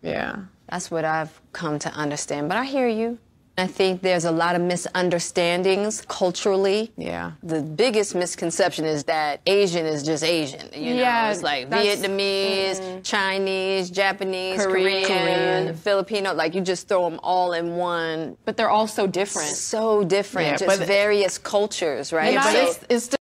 Yeah. 0.00 0.36
That's 0.68 0.88
what 0.88 1.04
I've 1.04 1.40
come 1.52 1.80
to 1.80 1.90
understand. 1.92 2.48
But 2.48 2.56
I 2.56 2.64
hear 2.64 2.86
you. 2.86 3.18
I 3.58 3.66
think 3.66 4.00
there's 4.00 4.24
a 4.24 4.30
lot 4.30 4.54
of 4.56 4.62
misunderstandings 4.62 6.02
culturally. 6.08 6.92
Yeah. 6.96 7.32
The 7.42 7.60
biggest 7.60 8.14
misconception 8.14 8.84
is 8.86 9.04
that 9.04 9.40
Asian 9.46 9.84
is 9.86 10.02
just 10.02 10.24
Asian. 10.24 10.68
You 10.74 10.94
know, 10.94 11.00
Yeah, 11.00 11.30
it's 11.30 11.42
like 11.42 11.68
Vietnamese, 11.68 12.80
mm-hmm. 12.80 13.02
Chinese, 13.02 13.90
Japanese, 13.90 14.64
Korean. 14.64 15.04
Korean. 15.06 15.74
Filipino. 15.74 16.32
Like 16.32 16.54
you 16.54 16.62
just 16.62 16.88
throw 16.88 17.08
them 17.08 17.20
all 17.22 17.52
in 17.52 17.76
one. 17.76 18.36
But 18.44 18.56
they're 18.56 18.70
all 18.70 18.86
so 18.86 19.06
different. 19.06 19.48
So 19.50 20.04
different. 20.04 20.48
Yeah, 20.48 20.56
just 20.56 20.78
but- 20.78 20.86
various 20.86 21.36
cultures, 21.38 22.12
right? 22.12 22.32
Yeah, 22.32 22.42
but 22.44 22.52
So- 22.52 22.84
it's, 22.88 23.08
it's 23.08 23.19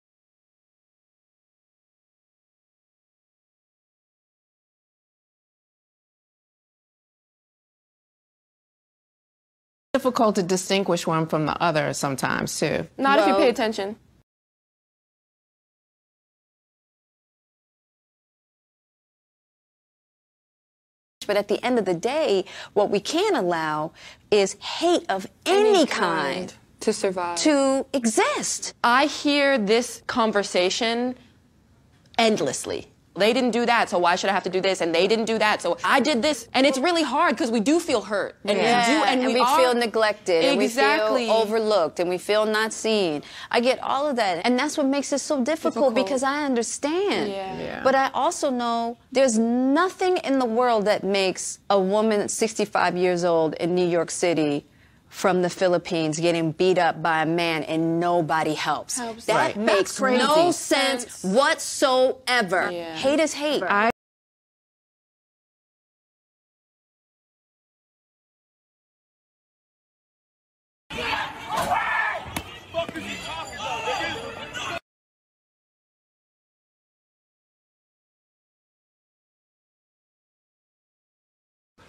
difficult 9.99 10.35
to 10.35 10.43
distinguish 10.43 11.05
one 11.05 11.27
from 11.27 11.45
the 11.45 11.61
other 11.61 11.91
sometimes 11.93 12.57
too. 12.57 12.87
Not 12.97 13.19
if 13.19 13.27
you 13.27 13.35
pay 13.35 13.49
attention. 13.49 13.97
But 21.27 21.35
at 21.35 21.49
the 21.49 21.63
end 21.63 21.77
of 21.77 21.85
the 21.85 21.93
day, 21.93 22.45
what 22.73 22.89
we 22.89 23.01
can't 23.01 23.35
allow 23.35 23.91
is 24.31 24.53
hate 24.79 25.05
of 25.09 25.27
any, 25.45 25.85
kind 25.85 26.53
to 26.79 26.93
survive. 26.93 27.37
to 27.39 27.85
exist. 27.91 28.73
I 28.81 29.05
hear 29.05 29.57
this 29.57 30.01
conversation 30.07 31.15
endlessly. 32.17 32.87
They 33.15 33.33
didn't 33.33 33.51
do 33.51 33.65
that, 33.65 33.89
so 33.89 33.97
why 33.97 34.15
should 34.15 34.29
I 34.29 34.33
have 34.33 34.43
to 34.43 34.49
do 34.49 34.61
this? 34.61 34.79
And 34.81 34.93
they 34.95 35.07
didn't 35.07 35.25
do 35.25 35.37
that, 35.39 35.61
so 35.61 35.77
I 35.83 35.99
did 35.99 36.21
this. 36.21 36.47
And 36.53 36.65
it's 36.65 36.77
really 36.77 37.03
hard 37.03 37.35
because 37.35 37.51
we 37.51 37.59
do 37.59 37.79
feel 37.79 38.01
hurt. 38.01 38.35
And 38.45 38.57
we 38.57 38.63
do, 38.63 38.69
and, 39.09 39.25
we, 39.25 39.39
are- 39.39 39.57
feel 39.57 39.73
neglected, 39.73 40.45
Exactly. 40.45 40.53
and 40.53 41.13
we 41.13 41.25
feel 41.25 41.33
overlooked, 41.33 41.99
and 41.99 42.09
we 42.09 42.17
feel 42.17 42.45
not 42.45 42.71
seen. 42.71 43.23
I 43.51 43.59
get 43.59 43.79
all 43.83 44.07
of 44.07 44.15
that, 44.17 44.45
and 44.45 44.57
that's 44.57 44.77
what 44.77 44.85
makes 44.87 45.11
it 45.11 45.19
so 45.19 45.43
difficult, 45.43 45.93
Difficult. 45.93 45.95
because 45.95 46.23
I 46.23 46.45
understand. 46.45 47.29
Yeah. 47.31 47.59
Yeah. 47.59 47.83
But 47.83 47.95
I 47.95 48.09
also 48.13 48.49
know 48.49 48.97
there's 49.11 49.37
nothing 49.37 50.17
in 50.17 50.39
the 50.39 50.45
world 50.45 50.85
that 50.85 51.03
makes 51.03 51.59
a 51.69 51.79
woman 51.79 52.29
65 52.29 52.95
years 52.95 53.25
old 53.25 53.53
in 53.55 53.75
New 53.75 53.87
York 53.87 54.11
City 54.11 54.65
from 55.09 55.41
the 55.41 55.49
Philippines 55.49 56.19
getting 56.19 56.51
beat 56.51 56.77
up 56.77 57.01
by 57.01 57.23
a 57.23 57.25
man 57.25 57.63
and 57.63 57.99
nobody 57.99 58.53
helps. 58.53 58.97
Helps. 58.97 59.25
That 59.25 59.35
Right. 59.35 59.57
makes 59.57 59.97
crazy. 59.97 60.23
no 60.23 60.51
sense 60.51 61.23
whatsoever. 61.23 62.69
Yeah. 62.71 62.95
Hate 62.95 63.19
is 63.19 63.33
hate. 63.33 63.63
I 63.63 63.89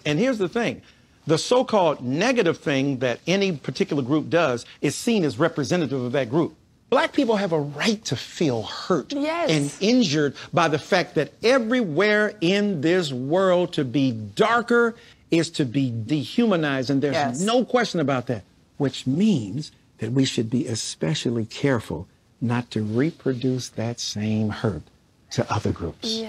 And 0.05 0.17
here's 0.19 0.37
the 0.37 0.49
thing 0.49 0.81
the 1.27 1.37
so 1.37 1.63
called 1.63 2.01
negative 2.03 2.57
thing 2.57 2.99
that 2.99 3.19
any 3.27 3.51
particular 3.53 4.03
group 4.03 4.29
does 4.29 4.65
is 4.81 4.95
seen 4.95 5.23
as 5.23 5.37
representative 5.39 6.01
of 6.01 6.11
that 6.13 6.29
group. 6.29 6.55
Black 6.89 7.13
people 7.13 7.37
have 7.37 7.53
a 7.53 7.59
right 7.59 8.03
to 8.05 8.15
feel 8.17 8.63
hurt 8.63 9.13
Yes. 9.13 9.49
and 9.49 9.71
injured 9.79 10.35
by 10.51 10.67
the 10.67 10.79
fact 10.79 11.15
that 11.15 11.31
everywhere 11.41 12.33
in 12.41 12.81
this 12.81 13.13
world 13.13 13.71
to 13.73 13.85
be 13.85 14.11
darker 14.11 14.95
is 15.29 15.49
to 15.51 15.63
be 15.63 15.89
dehumanized, 16.05 16.89
and 16.89 17.01
there's 17.01 17.13
Yes. 17.15 17.39
no 17.39 17.63
question 17.63 18.01
about 18.01 18.27
that, 18.27 18.43
which 18.77 19.07
means 19.07 19.71
that 19.99 20.11
we 20.11 20.25
should 20.25 20.49
be 20.49 20.67
especially 20.67 21.45
careful 21.45 22.07
not 22.41 22.69
to 22.71 22.83
reproduce 22.83 23.69
that 23.69 23.99
same 23.99 24.49
hurt 24.49 24.81
to 25.29 25.49
other 25.49 25.71
groups. 25.71 26.21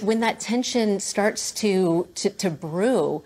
When 0.00 0.20
that 0.20 0.40
tension 0.40 1.00
starts 1.00 1.52
to, 1.52 2.08
to, 2.14 2.30
to 2.30 2.50
brew, 2.50 3.22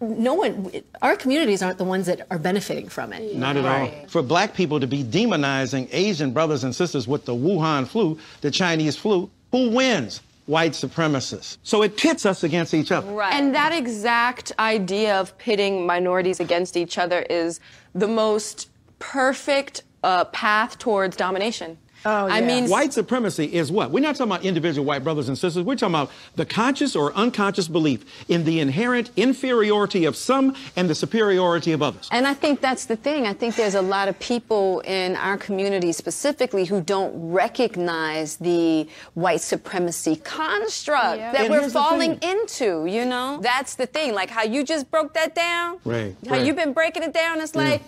no 0.00 0.34
one, 0.34 0.70
our 1.02 1.16
communities 1.16 1.60
aren't 1.62 1.78
the 1.78 1.84
ones 1.84 2.06
that 2.06 2.26
are 2.30 2.38
benefiting 2.38 2.88
from 2.88 3.12
it. 3.12 3.34
Not 3.34 3.56
at 3.56 3.64
all. 3.64 3.90
For 4.08 4.22
black 4.22 4.54
people 4.54 4.78
to 4.80 4.86
be 4.86 5.02
demonizing 5.02 5.88
Asian 5.90 6.32
brothers 6.32 6.64
and 6.64 6.74
sisters 6.74 7.08
with 7.08 7.24
the 7.24 7.34
Wuhan 7.34 7.86
flu, 7.86 8.18
the 8.40 8.50
Chinese 8.50 8.96
flu, 8.96 9.30
who 9.50 9.70
wins? 9.70 10.20
White 10.46 10.72
supremacists. 10.72 11.58
So 11.62 11.82
it 11.82 11.96
pits 11.96 12.24
us 12.24 12.42
against 12.42 12.72
each 12.72 12.90
other. 12.90 13.10
Right. 13.10 13.34
And 13.34 13.54
that 13.54 13.72
exact 13.72 14.52
idea 14.58 15.20
of 15.20 15.36
pitting 15.36 15.84
minorities 15.84 16.40
against 16.40 16.76
each 16.76 16.96
other 16.96 17.20
is 17.28 17.60
the 17.94 18.08
most 18.08 18.70
perfect 18.98 19.82
uh, 20.02 20.24
path 20.26 20.78
towards 20.78 21.16
domination. 21.16 21.76
Oh, 22.04 22.28
I 22.28 22.40
mean, 22.40 22.68
White 22.68 22.92
supremacy 22.92 23.52
is 23.52 23.72
what? 23.72 23.90
We're 23.90 24.00
not 24.00 24.16
talking 24.16 24.32
about 24.32 24.44
individual 24.44 24.86
white 24.86 25.02
brothers 25.02 25.28
and 25.28 25.36
sisters. 25.36 25.64
We're 25.64 25.74
talking 25.74 25.94
about 25.94 26.10
the 26.36 26.46
conscious 26.46 26.94
or 26.94 27.12
unconscious 27.14 27.68
belief 27.68 28.04
in 28.28 28.44
the 28.44 28.60
inherent 28.60 29.10
inferiority 29.16 30.04
of 30.04 30.16
some 30.16 30.54
and 30.76 30.88
the 30.88 30.94
superiority 30.94 31.72
of 31.72 31.82
others. 31.82 32.08
And 32.12 32.26
I 32.26 32.34
think 32.34 32.60
that's 32.60 32.86
the 32.86 32.96
thing. 32.96 33.26
I 33.26 33.32
think 33.32 33.56
there's 33.56 33.74
a 33.74 33.82
lot 33.82 34.08
of 34.08 34.18
people 34.20 34.80
in 34.80 35.16
our 35.16 35.36
community 35.36 35.92
specifically 35.92 36.64
who 36.64 36.80
don't 36.80 37.12
recognize 37.32 38.36
the 38.36 38.88
white 39.14 39.40
supremacy 39.40 40.16
construct 40.16 41.18
that 41.18 41.40
And 41.40 41.50
we're 41.50 41.68
falling 41.68 42.18
into, 42.22 42.86
you 42.86 43.04
know? 43.04 43.38
That's 43.42 43.74
the 43.74 43.86
thing. 43.86 44.14
Like 44.14 44.30
how 44.30 44.44
you 44.44 44.64
just 44.64 44.90
broke 44.90 45.14
that 45.14 45.34
down. 45.34 45.78
Right, 45.84 46.14
How 46.26 46.32
right. 46.32 46.46
you've 46.46 46.56
been 46.56 46.72
breaking 46.72 47.02
it 47.02 47.12
down. 47.12 47.40
It's 47.40 47.54
like, 47.54 47.82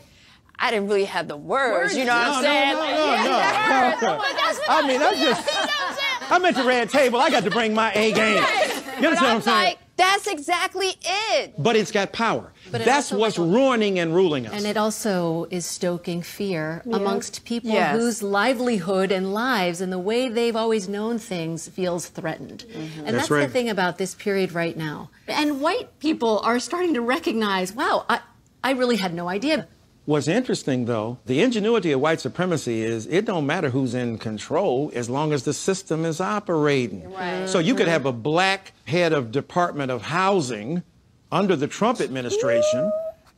I 0.61 0.70
didn't 0.70 0.88
really 0.88 1.05
have 1.07 1.27
the 1.29 1.37
words, 1.37 1.96
you 1.96 2.05
know 2.05 2.14
what 2.14 2.27
I'm 2.27 2.42
No, 2.42 2.49
no, 2.49 2.55
saying? 2.55 2.73
no, 2.75 2.79
Like, 2.81 2.94
no, 2.94 3.07
yeah, 3.07 3.96
no. 4.01 4.07
the 4.12 4.18
words. 4.18 4.25
I'm 4.31 4.37
that's 4.37 4.59
what 4.59 4.85
I 4.85 4.87
mean, 4.87 5.03
I'm 5.03 5.16
just, 5.16 6.31
I'm 6.31 6.44
at 6.44 6.55
the 6.55 6.64
red 6.64 6.90
table. 6.90 7.18
I 7.18 7.31
got 7.31 7.44
to 7.44 7.51
bring 7.51 7.75
my 7.75 7.92
A 7.94 8.12
game. 8.12 8.37
You 8.37 8.42
But 8.42 8.96
understand 8.96 9.14
what 9.14 9.23
I'm 9.23 9.37
I'm 9.37 9.42
saying? 9.42 9.64
like, 9.64 9.79
that's 9.96 10.27
exactly 10.27 10.88
it. 11.05 11.55
But 11.59 11.77
it's 11.77 11.90
got 11.92 12.12
power. 12.12 12.53
But 12.70 12.83
it 12.83 12.85
That's 12.85 13.11
also- 13.12 13.18
what's 13.20 13.38
ruining 13.38 13.99
and 13.99 14.14
ruling 14.14 14.46
us. 14.46 14.55
And 14.55 14.64
it 14.66 14.77
also 14.79 15.46
is 15.51 15.66
stoking 15.66 16.23
fear 16.23 16.83
amongst 16.90 17.44
people 17.44 17.70
Yes. 17.70 17.96
whose 17.96 18.23
livelihood 18.23 19.12
and 19.12 19.35
lives 19.35 19.81
and 19.83 19.92
the 19.92 19.99
way 19.99 20.29
they've 20.29 20.57
always 20.57 20.88
known 20.88 21.18
things 21.18 21.68
feels 21.68 22.07
threatened. 22.07 22.64
Mm-hmm. 22.68 22.99
And 23.01 23.07
that's, 23.09 23.16
That's 23.16 23.31
right. 23.31 23.46
the 23.46 23.53
thing 23.53 23.68
about 23.68 23.99
this 23.99 24.14
period 24.14 24.53
right 24.53 24.77
now. 24.77 25.11
And 25.29 25.61
white 25.61 25.99
people 26.01 26.38
are 26.44 26.59
starting 26.61 26.94
to 26.94 27.01
recognize, 27.03 27.73
wow, 27.75 28.07
I, 28.09 28.20
I 28.64 28.73
really 28.73 28.96
had 28.96 29.12
no 29.12 29.29
idea. 29.29 29.66
What's 30.07 30.29
interesting, 30.29 30.87
though, 30.87 31.19
the 31.27 31.41
ingenuity 31.41 31.93
of 31.93 32.01
white 32.01 32.21
supremacy 32.21 32.83
is 32.83 33.07
it 33.07 33.27
don't 33.27 33.47
matter 33.47 33.71
who's 33.71 33.95
in 33.95 34.19
control 34.19 34.91
as 34.95 35.09
long 35.09 35.33
as 35.33 35.45
the 35.45 35.53
system 35.53 36.05
is 36.05 36.21
operating. 36.21 37.13
Right. 37.13 37.21
Mm-hmm. 37.21 37.47
So 37.47 37.59
you 37.59 37.75
could 37.75 37.87
have 37.87 38.07
a 38.07 38.13
black 38.13 38.73
head 38.87 39.13
of 39.13 39.31
Department 39.31 39.91
of 39.93 40.03
Housing 40.03 40.83
under 41.31 41.55
the 41.55 41.69
Trump 41.69 42.01
administration, 42.01 42.91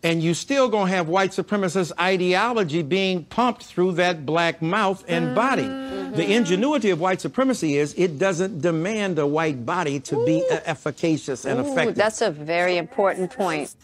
and 0.02 0.22
you 0.22 0.34
still 0.34 0.68
gonna 0.68 0.90
have 0.90 1.08
white 1.08 1.32
supremacist 1.32 1.92
ideology 2.00 2.82
being 2.82 3.24
pumped 3.24 3.64
through 3.64 3.92
that 3.92 4.24
black 4.24 4.62
mouth 4.62 5.04
and 5.08 5.34
body. 5.34 5.64
Mm-hmm. 5.64 6.16
The 6.16 6.32
ingenuity 6.32 6.90
of 6.90 7.00
white 7.00 7.20
supremacy 7.20 7.76
is 7.76 7.92
it 7.94 8.18
doesn't 8.18 8.60
demand 8.60 9.18
a 9.18 9.26
white 9.26 9.66
body 9.66 10.00
to 10.00 10.24
be 10.24 10.42
efficacious 10.50 11.44
and 11.44 11.58
Ooh, 11.58 11.70
effective. 11.72 11.96
that's 11.96 12.22
a 12.22 12.30
very 12.30 12.76
important 12.76 13.30
point. 13.30 13.74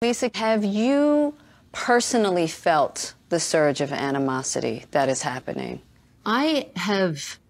Lisa, 0.00 0.30
have 0.34 0.64
you 0.64 1.34
personally 1.72 2.46
felt 2.46 3.14
the 3.30 3.40
surge 3.40 3.80
of 3.80 3.92
animosity 3.92 4.84
that 4.92 5.08
is 5.08 5.22
happening? 5.22 5.82
I 6.24 6.68
have 6.76 7.40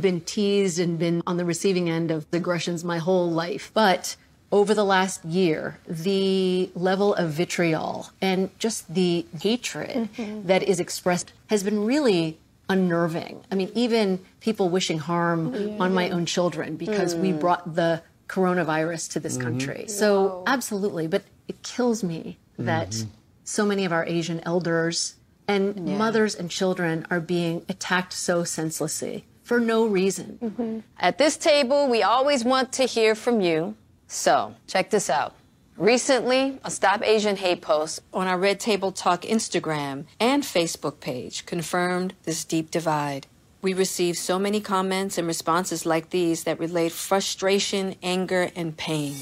been 0.00 0.20
teased 0.20 0.78
and 0.78 1.00
been 1.00 1.20
on 1.26 1.36
the 1.36 1.44
receiving 1.44 1.90
end 1.90 2.12
of 2.12 2.24
aggressions 2.32 2.84
my 2.84 2.98
whole 2.98 3.28
life. 3.28 3.72
But 3.74 4.14
over 4.52 4.72
the 4.72 4.84
last 4.84 5.24
year, 5.24 5.80
the 5.88 6.70
level 6.76 7.12
of 7.12 7.30
vitriol 7.30 8.10
and 8.22 8.56
just 8.60 8.94
the 8.94 9.26
hatred 9.40 10.08
mm-hmm. 10.16 10.46
that 10.46 10.62
is 10.62 10.78
expressed 10.78 11.32
has 11.48 11.64
been 11.64 11.84
really 11.84 12.38
unnerving. 12.68 13.42
I 13.50 13.56
mean, 13.56 13.72
even 13.74 14.24
people 14.38 14.68
wishing 14.68 14.98
harm 14.98 15.80
on 15.80 15.92
my 15.92 16.10
own 16.10 16.24
children 16.24 16.76
because 16.76 17.16
we 17.16 17.32
mm. 17.32 17.40
brought 17.40 17.74
the 17.74 18.00
coronavirus 18.28 19.10
to 19.12 19.20
this 19.20 19.34
mm-hmm. 19.34 19.42
country. 19.42 19.88
So, 19.88 20.44
absolutely. 20.46 21.08
But 21.08 21.24
it 21.48 21.62
kills 21.62 22.02
me 22.02 22.38
that 22.58 22.90
mm-hmm. 22.90 23.10
so 23.44 23.64
many 23.66 23.84
of 23.84 23.92
our 23.92 24.04
Asian 24.06 24.40
elders 24.44 25.14
and 25.48 25.88
Yeah. 25.88 25.96
mothers 25.96 26.34
and 26.34 26.50
children 26.50 27.06
are 27.10 27.20
being 27.20 27.64
attacked 27.68 28.12
so 28.12 28.44
senselessly 28.44 29.24
for 29.44 29.60
no 29.60 29.86
reason. 29.86 30.38
Mm-hmm. 30.42 30.78
At 30.98 31.18
this 31.18 31.36
table, 31.36 31.88
we 31.88 32.02
always 32.02 32.44
want 32.44 32.72
to 32.72 32.84
hear 32.84 33.14
from 33.14 33.40
you. 33.40 33.76
So, 34.08 34.54
check 34.66 34.90
this 34.90 35.08
out. 35.08 35.34
Recently, 35.76 36.58
a 36.64 36.70
Stop 36.70 37.02
Asian 37.04 37.36
Hate 37.36 37.60
post 37.60 38.00
on 38.12 38.26
our 38.26 38.38
Red 38.38 38.58
Table 38.58 38.92
Talk 38.92 39.22
Instagram 39.22 40.06
and 40.18 40.42
Facebook 40.42 41.00
page 41.00 41.44
confirmed 41.44 42.14
this 42.24 42.44
deep 42.44 42.70
divide. 42.70 43.26
We 43.60 43.74
receive 43.74 44.16
so 44.16 44.38
many 44.38 44.60
comments 44.60 45.18
and 45.18 45.26
responses 45.26 45.84
like 45.84 46.10
these 46.10 46.44
that 46.44 46.58
relate 46.58 46.92
frustration, 46.92 47.96
anger, 48.02 48.50
and 48.56 48.76
pain. 48.76 49.16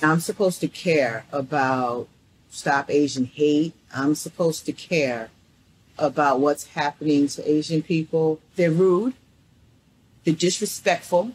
I'm 0.00 0.20
supposed 0.20 0.60
to 0.60 0.68
care 0.68 1.24
about 1.32 2.08
Stop 2.50 2.88
Asian 2.88 3.24
Hate. 3.24 3.74
I'm 3.92 4.14
supposed 4.14 4.64
to 4.66 4.72
care 4.72 5.30
about 5.98 6.38
what's 6.38 6.68
happening 6.68 7.26
to 7.28 7.50
Asian 7.50 7.82
people. 7.82 8.40
They're 8.54 8.70
rude, 8.70 9.14
they're 10.24 10.34
disrespectful, 10.34 11.32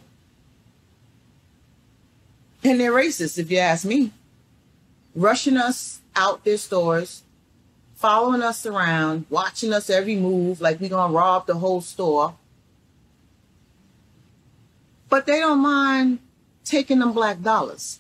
and 2.64 2.80
they're 2.80 2.94
racist, 2.94 3.38
if 3.38 3.52
you 3.52 3.58
ask 3.58 3.84
me. 3.84 4.12
Rushing 5.14 5.58
us 5.58 6.00
out 6.16 6.46
their 6.46 6.58
stores, 6.58 7.24
following 7.96 8.42
us 8.42 8.66
around, 8.66 9.26
watching 9.30 9.74
us 9.74 9.90
every 9.90 10.16
move 10.16 10.62
like 10.62 10.80
we're 10.80 10.90
going 10.90 11.12
to 11.12 11.18
rob 11.18 11.48
the 11.48 11.56
whole 11.56 11.82
store. 11.82 12.36
But 15.10 15.26
they 15.26 15.42
don't 15.42 15.60
mind 15.60 16.20
taking 16.64 17.00
them 17.00 17.12
black 17.12 17.42
dollars 17.42 18.00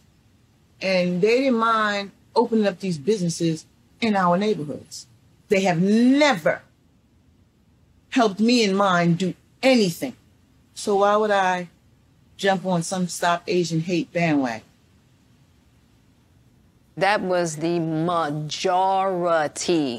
and 0.83 1.21
they 1.21 1.39
didn't 1.39 1.57
mind 1.57 2.11
opening 2.35 2.67
up 2.67 2.79
these 2.79 2.97
businesses 2.97 3.65
in 4.01 4.15
our 4.15 4.37
neighborhoods. 4.37 5.07
They 5.47 5.61
have 5.61 5.81
never 5.81 6.61
helped 8.09 8.39
me 8.39 8.63
and 8.65 8.77
mine 8.77 9.15
do 9.15 9.33
anything. 9.63 10.15
So 10.75 10.97
why 10.97 11.15
would 11.15 11.31
I 11.31 11.69
jump 12.37 12.65
on 12.65 12.83
some 12.83 13.07
Stop 13.07 13.43
Asian 13.47 13.79
Hate 13.79 14.11
bandwagon? 14.11 14.61
That 16.95 17.21
was 17.21 17.55
the 17.55 17.79
majority. 17.79 18.43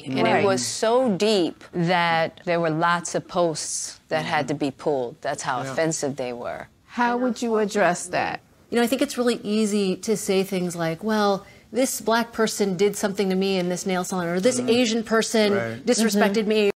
And 0.06 0.22
Right. 0.22 0.44
it 0.44 0.46
was 0.46 0.64
so 0.64 1.08
deep 1.16 1.64
that 1.72 2.40
there 2.44 2.60
were 2.60 2.70
lots 2.70 3.16
of 3.16 3.26
posts 3.26 3.98
that 4.10 4.24
had 4.24 4.46
to 4.48 4.54
be 4.54 4.70
pulled. 4.70 5.16
That's 5.20 5.42
how 5.42 5.62
Yeah. 5.62 5.72
offensive 5.72 6.14
they 6.16 6.32
were. 6.32 6.68
How 6.86 7.16
would 7.16 7.42
you 7.42 7.58
address 7.58 8.06
that? 8.06 8.40
You 8.74 8.80
know, 8.80 8.84
I 8.86 8.88
think 8.88 9.02
it's 9.02 9.16
really 9.16 9.36
easy 9.44 9.94
to 9.98 10.16
say 10.16 10.42
things 10.42 10.74
like, 10.74 11.04
well, 11.04 11.46
this 11.70 12.00
black 12.00 12.32
person 12.32 12.76
did 12.76 12.96
something 12.96 13.30
to 13.30 13.36
me 13.36 13.56
in 13.56 13.68
this 13.68 13.86
nail 13.86 14.02
salon, 14.02 14.26
or 14.26 14.40
this 14.40 14.58
mm-hmm. 14.58 14.68
Asian 14.68 15.04
person 15.04 15.52
Right. 15.52 15.86
disrespected 15.86 16.38
mm-hmm. 16.48 16.48
me. 16.48 16.70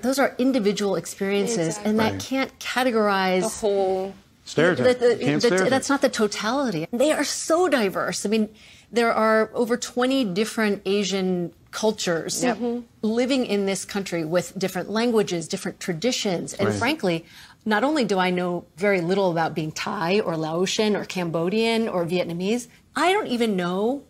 Those 0.00 0.20
are 0.20 0.36
individual 0.38 0.94
experiences, 0.94 1.76
and 1.84 1.98
that 1.98 2.12
Right. 2.12 2.20
can't 2.22 2.56
categorize 2.60 3.40
the 3.40 3.48
whole 3.48 4.14
Stereotype. 4.44 5.00
the- 5.00 5.08
the- 5.08 5.16
Can't 5.16 5.42
the- 5.42 5.48
stereotype. 5.48 5.70
that's 5.70 5.88
not 5.88 6.00
the 6.00 6.08
totality. 6.08 6.86
They 6.92 7.10
are 7.10 7.24
so 7.24 7.66
diverse. 7.66 8.24
I 8.24 8.28
mean, 8.28 8.48
there 8.92 9.12
are 9.12 9.50
over 9.54 9.76
20 9.76 10.24
different 10.24 10.82
Asian 10.86 11.52
cultures 11.72 12.44
Yep. 12.44 12.58
living 13.02 13.44
in 13.44 13.66
this 13.66 13.84
country 13.84 14.24
with 14.24 14.56
different 14.56 14.88
languages, 14.88 15.48
different 15.48 15.80
traditions. 15.80 16.54
And 16.54 16.68
Right. 16.68 16.78
frankly, 16.78 17.24
not 17.64 17.84
only 17.84 18.04
do 18.04 18.18
I 18.18 18.30
know 18.30 18.66
very 18.76 19.00
little 19.00 19.30
about 19.30 19.54
being 19.54 19.72
Thai 19.72 20.20
or 20.20 20.36
Laotian 20.36 20.96
or 20.96 21.04
Cambodian 21.04 21.88
or 21.88 22.04
Vietnamese, 22.04 22.68
I 22.94 23.12
don't 23.12 23.26
even 23.28 23.56
know 23.56 24.04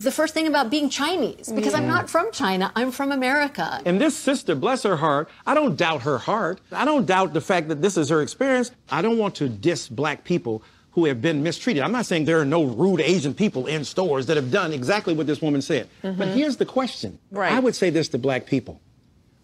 the 0.00 0.12
first 0.12 0.32
thing 0.34 0.46
about 0.46 0.70
being 0.70 0.90
Chinese 0.90 1.50
because 1.52 1.74
I'm 1.74 1.88
not 1.88 2.08
from 2.08 2.30
China. 2.30 2.70
I'm 2.76 2.92
from 2.92 3.10
America. 3.10 3.80
And 3.84 4.00
this 4.00 4.16
sister, 4.16 4.54
bless 4.54 4.84
her 4.84 4.96
heart, 4.96 5.28
I 5.46 5.54
don't 5.54 5.76
doubt 5.76 6.02
her 6.02 6.18
heart. 6.18 6.60
I 6.70 6.84
don't 6.84 7.04
doubt 7.06 7.32
the 7.32 7.40
fact 7.40 7.68
that 7.68 7.82
this 7.82 7.96
is 7.96 8.08
her 8.10 8.22
experience. 8.22 8.70
I 8.90 9.02
don't 9.02 9.18
want 9.18 9.34
to 9.36 9.48
diss 9.48 9.88
black 9.88 10.22
people 10.24 10.62
who 10.92 11.04
have 11.06 11.20
been 11.20 11.42
mistreated. 11.42 11.82
I'm 11.82 11.92
not 11.92 12.06
saying 12.06 12.24
there 12.26 12.40
are 12.40 12.44
no 12.44 12.64
rude 12.64 13.00
Asian 13.00 13.34
people 13.34 13.66
in 13.66 13.84
stores 13.84 14.26
that 14.26 14.36
have 14.36 14.50
done 14.50 14.72
exactly 14.72 15.14
what 15.14 15.26
this 15.26 15.40
woman 15.42 15.62
said. 15.62 15.88
But 16.02 16.16
Mhm. 16.16 16.34
here's 16.34 16.56
the 16.56 16.64
question. 16.66 17.18
Right. 17.30 17.52
I 17.52 17.58
would 17.60 17.74
say 17.76 17.90
this 17.90 18.08
to 18.10 18.18
black 18.18 18.46
people. 18.46 18.80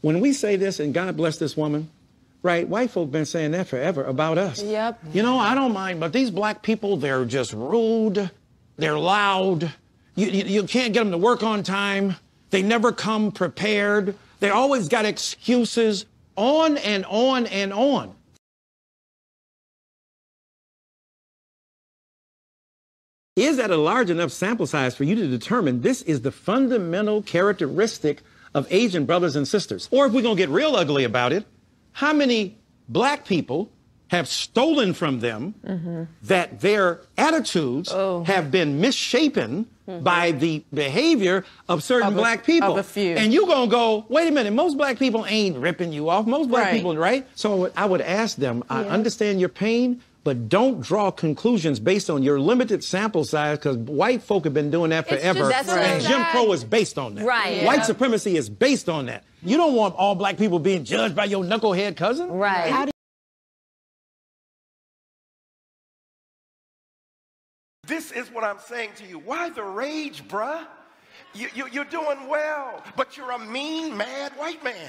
When 0.02 0.20
we 0.20 0.32
say 0.32 0.56
this, 0.56 0.78
and 0.80 0.92
God 0.94 1.16
bless 1.16 1.36
this 1.38 1.56
woman, 1.56 1.90
right, 2.44 2.68
white 2.68 2.90
folk 2.90 3.10
been 3.10 3.24
saying 3.24 3.50
that 3.52 3.66
forever 3.66 4.04
about 4.04 4.38
us. 4.38 4.62
Yep. 4.62 5.00
You 5.12 5.22
know, 5.22 5.38
I 5.38 5.54
don't 5.54 5.72
mind, 5.72 5.98
but 5.98 6.12
these 6.12 6.30
black 6.30 6.62
people, 6.62 6.96
they're 6.96 7.24
just 7.24 7.52
rude. 7.52 8.30
They're 8.76 8.98
loud. 8.98 9.72
You, 10.14 10.28
you, 10.28 10.44
you 10.44 10.62
can't 10.64 10.92
get 10.92 11.00
them 11.00 11.10
to 11.10 11.18
work 11.18 11.42
on 11.42 11.62
time. 11.62 12.16
They 12.50 12.62
never 12.62 12.92
come 12.92 13.32
prepared. 13.32 14.16
They 14.38 14.50
always 14.50 14.88
got 14.88 15.06
excuses 15.06 16.06
on 16.36 16.76
and 16.76 17.04
on 17.06 17.46
and 17.46 17.72
on. 17.72 18.14
Is 23.36 23.56
that 23.56 23.70
a 23.70 23.76
large 23.76 24.10
enough 24.10 24.30
sample 24.30 24.66
size 24.66 24.94
for 24.94 25.02
you 25.02 25.16
to 25.16 25.26
determine 25.26 25.80
this 25.80 26.02
is 26.02 26.20
the 26.20 26.30
fundamental 26.30 27.22
characteristic 27.22 28.22
of 28.54 28.68
Asian 28.70 29.06
brothers 29.06 29.34
and 29.34 29.48
sisters? 29.48 29.88
Or 29.90 30.06
if 30.06 30.12
we're 30.12 30.22
going 30.22 30.36
to 30.36 30.42
get 30.42 30.50
real 30.50 30.76
ugly 30.76 31.02
about 31.02 31.32
it, 31.32 31.44
how 31.94 32.12
many 32.12 32.56
black 32.88 33.24
people 33.24 33.70
have 34.08 34.28
stolen 34.28 34.92
from 34.94 35.20
them 35.20 35.54
that 36.22 36.60
their 36.60 37.00
attitudes 37.16 37.90
oh. 37.92 38.22
have 38.24 38.50
been 38.50 38.80
misshapen 38.80 39.66
by 40.02 40.30
the 40.30 40.62
behavior 40.72 41.44
of 41.68 41.82
certain 41.82 42.08
Of 42.08 42.14
a- 42.14 42.16
black 42.16 42.44
people. 42.44 42.72
of 42.72 42.78
a 42.78 42.82
few. 42.82 43.16
And 43.16 43.32
you're 43.32 43.46
going 43.46 43.68
to 43.68 43.70
go, 43.70 44.04
wait 44.08 44.28
a 44.28 44.30
minute, 44.30 44.52
most 44.52 44.76
black 44.76 44.98
people 44.98 45.24
ain't 45.26 45.56
ripping 45.56 45.92
you 45.92 46.08
off. 46.08 46.26
Most 46.26 46.48
black 46.48 46.66
Right. 46.66 46.74
people, 46.76 46.96
right? 46.96 47.26
So 47.34 47.70
I 47.76 47.86
would 47.86 48.00
ask 48.00 48.36
them, 48.36 48.62
I 48.70 48.84
understand 48.84 49.40
your 49.40 49.48
pain, 49.50 50.00
but 50.24 50.48
don't 50.48 50.80
draw 50.80 51.10
conclusions 51.10 51.78
based 51.78 52.08
on 52.08 52.22
your 52.22 52.40
limited 52.40 52.82
sample 52.82 53.24
size 53.24 53.58
because 53.58 53.76
white 53.76 54.22
folk 54.22 54.44
have 54.44 54.54
been 54.54 54.70
doing 54.70 54.90
that 54.90 55.06
forever. 55.06 55.50
just 55.50 55.68
so 55.68 55.76
and 55.76 56.02
Jim 56.02 56.12
sad. 56.12 56.32
Crow 56.32 56.50
is 56.52 56.64
based 56.64 56.96
on 56.98 57.14
that. 57.16 57.26
Right. 57.26 57.64
White 57.64 57.84
supremacy 57.84 58.36
is 58.36 58.48
based 58.48 58.88
on 58.88 59.06
that. 59.06 59.24
You 59.42 59.58
don't 59.58 59.74
want 59.74 59.94
all 59.96 60.14
black 60.14 60.38
people 60.38 60.58
being 60.58 60.84
judged 60.84 61.14
by 61.14 61.26
your 61.26 61.44
knucklehead 61.44 61.96
cousin. 61.96 62.30
Right. 62.30 62.72
How 62.72 62.86
do 62.86 62.90
This 67.86 68.10
is 68.12 68.28
what 68.32 68.44
I'm 68.44 68.58
saying 68.58 68.92
to 68.96 69.04
you. 69.04 69.18
Why 69.18 69.50
the 69.50 69.62
rage, 69.62 70.26
bruh? 70.26 70.66
You, 71.34 71.48
you, 71.54 71.68
you're 71.70 71.84
doing 71.84 72.28
well, 72.28 72.82
but 72.96 73.16
you're 73.16 73.32
a 73.32 73.38
mean, 73.38 73.94
mad 73.94 74.32
white 74.38 74.64
man. 74.64 74.88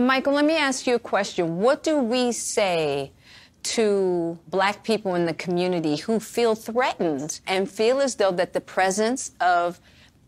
Michael, 0.00 0.32
let 0.32 0.44
me 0.44 0.56
ask 0.56 0.86
you 0.86 0.96
a 0.96 0.98
question. 0.98 1.58
What 1.58 1.84
do 1.84 1.98
we 1.98 2.32
say 2.32 3.12
to 3.62 4.38
black 4.48 4.82
people 4.84 5.14
in 5.14 5.26
the 5.26 5.34
community 5.34 5.96
who 5.96 6.20
feel 6.20 6.54
threatened 6.54 7.40
and 7.46 7.70
feel 7.70 8.00
as 8.00 8.16
though 8.16 8.32
that 8.32 8.52
the 8.52 8.60
presence 8.60 9.32
of 9.40 9.80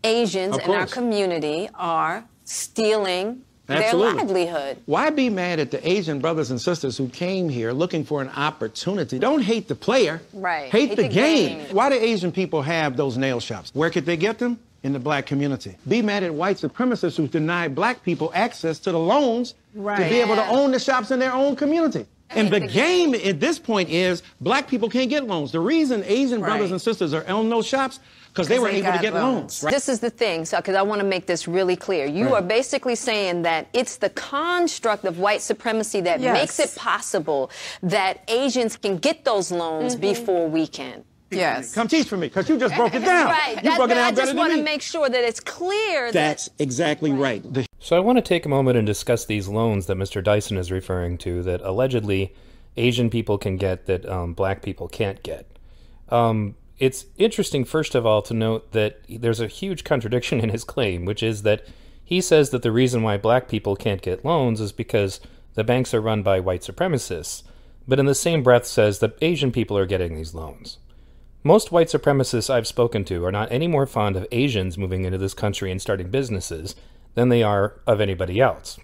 Asians 0.03 0.55
Of 0.57 0.63
in 0.63 0.71
our 0.71 0.85
community 0.85 1.69
are 1.73 2.25
stealing 2.43 3.41
Absolutely. 3.67 4.07
their 4.07 4.25
livelihood? 4.25 4.77
Why 4.85 5.09
be 5.09 5.29
mad 5.29 5.59
at 5.59 5.71
the 5.71 5.87
Asian 5.89 6.19
brothers 6.19 6.51
and 6.51 6.61
sisters 6.61 6.97
who 6.97 7.09
came 7.09 7.49
here 7.49 7.71
looking 7.71 8.03
for 8.05 8.21
an 8.21 8.29
opportunity? 8.29 9.17
Don't 9.19 9.41
hate 9.41 9.67
the 9.67 9.75
player. 9.75 10.21
Right. 10.33 10.69
Hate, 10.69 10.89
Hate 10.89 10.95
the, 10.95 11.03
the 11.03 11.09
game. 11.09 11.57
game. 11.59 11.75
Why 11.75 11.89
do 11.89 11.95
Asian 11.95 12.31
people 12.31 12.61
have 12.61 12.95
those 12.95 13.17
nail 13.17 13.39
shops? 13.39 13.71
Where 13.73 13.89
could 13.89 14.05
they 14.05 14.17
get 14.17 14.37
them? 14.39 14.59
In 14.83 14.93
the 14.93 14.99
black 14.99 15.25
community. 15.25 15.75
Be 15.87 16.03
mad 16.03 16.21
at 16.21 16.31
white 16.31 16.57
supremacists 16.57 17.17
who 17.17 17.27
deny 17.27 17.67
black 17.67 18.03
people 18.03 18.31
access 18.35 18.77
to 18.81 18.91
the 18.91 18.99
loans 18.99 19.55
to 19.73 19.81
be 19.81 20.21
able 20.21 20.35
to 20.35 20.45
own 20.47 20.71
the 20.71 20.77
shops 20.79 21.09
in 21.09 21.17
their 21.17 21.33
own 21.33 21.55
community. 21.55 22.05
And 22.31 22.49
the 22.49 22.59
game 22.59 23.13
at 23.13 23.39
this 23.39 23.59
point 23.59 23.89
is 23.89 24.23
black 24.41 24.67
people 24.67 24.89
can't 24.89 25.09
get 25.09 25.25
loans. 25.25 25.51
The 25.51 25.59
reason 25.59 26.03
Asian 26.05 26.41
brothers 26.41 26.71
and 26.71 26.81
sisters 26.81 27.13
are 27.13 27.27
on 27.29 27.49
those 27.49 27.65
shops 27.67 27.99
because 28.29 28.47
they 28.49 28.59
were 28.59 28.67
able 28.67 28.91
to 28.91 28.99
get 28.99 29.13
loans. 29.13 29.63
right? 29.63 29.73
This 29.73 29.87
is 29.87 30.01
the 30.01 30.09
thing, 30.09 30.43
so 30.43 30.57
because 30.57 30.75
I 30.75 30.81
want 30.81 30.99
to 30.99 31.07
make 31.07 31.25
this 31.25 31.47
really 31.47 31.77
clear. 31.77 32.05
You 32.05 32.25
Right. 32.25 32.33
are 32.33 32.41
basically 32.41 32.95
saying 32.95 33.43
that 33.43 33.67
it's 33.71 33.95
the 33.95 34.09
construct 34.09 35.05
of 35.05 35.19
white 35.19 35.41
supremacy 35.41 36.01
that 36.01 36.19
Yes. 36.19 36.33
makes 36.33 36.59
it 36.59 36.75
possible 36.75 37.49
that 37.81 38.23
Asians 38.27 38.75
can 38.75 38.97
get 38.97 39.23
those 39.23 39.51
loans 39.51 39.93
mm-hmm. 39.93 40.01
before 40.01 40.47
we 40.49 40.67
can. 40.67 41.05
Yes. 41.31 41.73
Come 41.73 41.87
teach 41.87 42.07
for 42.07 42.17
me, 42.17 42.27
because 42.27 42.47
you 42.49 42.57
just 42.57 42.75
broke 42.75 42.93
it 42.93 42.99
down. 42.99 43.27
Right. 43.27 43.63
You 43.63 43.75
broke 43.75 43.89
it 43.89 43.95
but 43.95 43.97
I 43.97 44.11
down 44.11 44.15
better 44.15 44.15
just 44.15 44.27
than 44.29 44.37
want 44.37 44.53
to 44.53 44.63
make 44.63 44.81
sure 44.81 45.09
that 45.09 45.23
it's 45.23 45.39
clear 45.39 46.11
that 46.11 46.13
That's 46.13 46.49
exactly 46.59 47.11
right. 47.11 47.41
The 47.51 47.65
So 47.79 47.95
I 47.95 47.99
want 47.99 48.17
to 48.17 48.21
take 48.21 48.45
a 48.45 48.49
moment 48.49 48.77
and 48.77 48.85
discuss 48.85 49.25
these 49.25 49.47
loans 49.47 49.87
that 49.87 49.97
Mr. 49.97 50.23
Dyson 50.23 50.57
is 50.57 50.71
referring 50.71 51.17
to 51.19 51.41
that 51.43 51.61
allegedly 51.61 52.33
Asian 52.77 53.09
people 53.09 53.37
can 53.37 53.57
get 53.57 53.85
that 53.85 54.05
um, 54.07 54.33
black 54.33 54.61
people 54.61 54.87
can't 54.87 55.21
get. 55.23 55.47
Um, 56.09 56.55
it's 56.77 57.05
interesting, 57.17 57.63
first 57.63 57.95
of 57.95 58.05
all, 58.05 58.21
to 58.23 58.33
note 58.33 58.71
that 58.73 59.01
there's 59.09 59.39
a 59.39 59.47
huge 59.47 59.83
contradiction 59.83 60.39
in 60.41 60.49
his 60.49 60.63
claim, 60.63 61.05
which 61.05 61.23
is 61.23 61.43
that 61.43 61.65
he 62.03 62.21
says 62.21 62.49
that 62.51 62.61
the 62.61 62.71
reason 62.71 63.01
why 63.01 63.17
black 63.17 63.47
people 63.47 63.75
can't 63.75 64.01
get 64.01 64.25
loans 64.25 64.61
is 64.61 64.71
because 64.71 65.19
the 65.55 65.63
banks 65.63 65.93
are 65.93 66.01
run 66.01 66.21
by 66.21 66.39
white 66.39 66.61
supremacists, 66.61 67.43
but 67.87 67.99
in 67.99 68.05
the 68.05 68.13
same 68.15 68.43
breath 68.43 68.65
says 68.65 68.99
that 68.99 69.17
Asian 69.21 69.51
people 69.51 69.77
are 69.77 69.85
getting 69.85 70.15
these 70.15 70.33
loans. 70.33 70.77
Most 71.45 71.71
white 71.71 71.89
supremacists 71.89 72.49
I've 72.49 72.65
spoken 72.65 73.05
to 73.05 73.23
are 73.23 73.31
not 73.31 73.51
any 73.51 73.67
more 73.67 73.85
fond 73.85 74.15
of 74.15 74.25
Asians 74.31 74.79
moving 74.79 75.05
into 75.05 75.19
this 75.19 75.35
country 75.35 75.69
and 75.69 75.79
starting 75.79 76.09
businesses 76.09 76.75
than 77.13 77.29
they 77.29 77.43
are 77.43 77.79
of 77.85 78.01
anybody 78.01 78.41
else. 78.41 78.79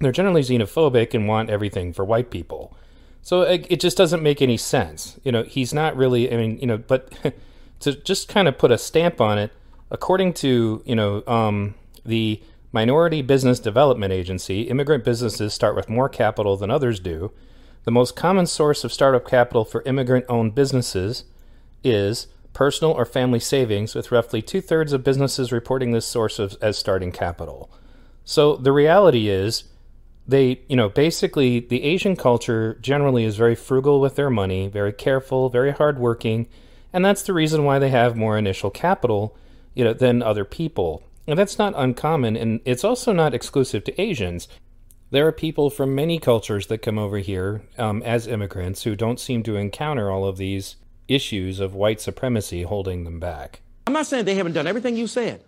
They're 0.00 0.10
generally 0.10 0.40
xenophobic 0.40 1.12
and 1.12 1.28
want 1.28 1.50
everything 1.50 1.92
for 1.92 2.02
white 2.02 2.30
people. 2.30 2.74
So 3.20 3.42
it, 3.42 3.66
it 3.68 3.78
just 3.78 3.98
doesn't 3.98 4.22
make 4.22 4.40
any 4.40 4.56
sense. 4.56 5.20
You 5.22 5.32
know, 5.32 5.42
he's 5.42 5.74
not 5.74 5.94
really, 5.94 6.32
I 6.32 6.38
mean, 6.38 6.58
you 6.60 6.66
know, 6.66 6.78
but 6.78 7.12
to 7.80 7.92
just 7.92 8.26
kind 8.26 8.48
of 8.48 8.56
put 8.56 8.72
a 8.72 8.78
stamp 8.78 9.20
on 9.20 9.36
it, 9.36 9.52
according 9.90 10.32
to, 10.32 10.82
you 10.86 10.96
know, 10.96 11.22
um, 11.26 11.74
the 12.06 12.40
Minority 12.72 13.20
Business 13.20 13.60
Development 13.60 14.14
Agency, 14.14 14.62
immigrant 14.62 15.04
businesses 15.04 15.52
start 15.52 15.76
with 15.76 15.90
more 15.90 16.08
capital 16.08 16.56
than 16.56 16.70
others 16.70 16.98
do. 16.98 17.32
The 17.84 17.90
most 17.90 18.16
common 18.16 18.46
source 18.46 18.82
of 18.82 18.94
startup 18.94 19.28
capital 19.28 19.66
for 19.66 19.82
immigrant 19.82 20.24
owned 20.30 20.54
businesses 20.54 21.24
is 21.84 22.28
personal 22.52 22.92
or 22.92 23.04
family 23.04 23.40
savings, 23.40 23.94
with 23.94 24.12
roughly 24.12 24.42
two 24.42 24.60
thirds 24.60 24.92
of 24.92 25.04
businesses 25.04 25.52
reporting 25.52 25.92
this 25.92 26.06
source 26.06 26.38
of, 26.38 26.56
as 26.60 26.76
starting 26.76 27.10
capital. 27.12 27.70
So 28.24 28.56
the 28.56 28.72
reality 28.72 29.28
is, 29.28 29.64
they, 30.26 30.60
you 30.68 30.76
know, 30.76 30.88
basically 30.88 31.60
the 31.60 31.82
Asian 31.82 32.14
culture 32.14 32.78
generally 32.80 33.24
is 33.24 33.36
very 33.36 33.54
frugal 33.54 34.00
with 34.00 34.16
their 34.16 34.30
money, 34.30 34.68
very 34.68 34.92
careful, 34.92 35.48
very 35.48 35.72
hardworking, 35.72 36.46
and 36.92 37.04
that's 37.04 37.22
the 37.22 37.32
reason 37.32 37.64
why 37.64 37.78
they 37.78 37.88
have 37.88 38.16
more 38.16 38.36
initial 38.38 38.70
capital, 38.70 39.36
you 39.74 39.82
know, 39.82 39.94
than 39.94 40.22
other 40.22 40.44
people. 40.44 41.02
And 41.26 41.38
that's 41.38 41.58
not 41.58 41.74
uncommon, 41.76 42.36
and 42.36 42.60
it's 42.64 42.84
also 42.84 43.12
not 43.12 43.34
exclusive 43.34 43.84
to 43.84 44.00
Asians. 44.00 44.46
There 45.10 45.26
are 45.26 45.32
people 45.32 45.70
from 45.70 45.94
many 45.94 46.18
cultures 46.18 46.66
that 46.68 46.82
come 46.82 46.98
over 46.98 47.18
here 47.18 47.62
um, 47.78 48.02
as 48.02 48.26
immigrants 48.26 48.82
who 48.82 48.96
don't 48.96 49.20
seem 49.20 49.42
to 49.44 49.56
encounter 49.56 50.10
all 50.10 50.24
of 50.24 50.36
these 50.36 50.76
issues 51.14 51.60
of 51.60 51.74
white 51.74 52.00
supremacy 52.00 52.62
holding 52.62 53.04
them 53.04 53.20
back. 53.20 53.60
I'm 53.86 53.92
not 53.92 54.06
saying 54.06 54.24
they 54.24 54.34
haven't 54.34 54.52
done 54.52 54.66
everything 54.66 54.96
you 54.96 55.06
said, 55.06 55.42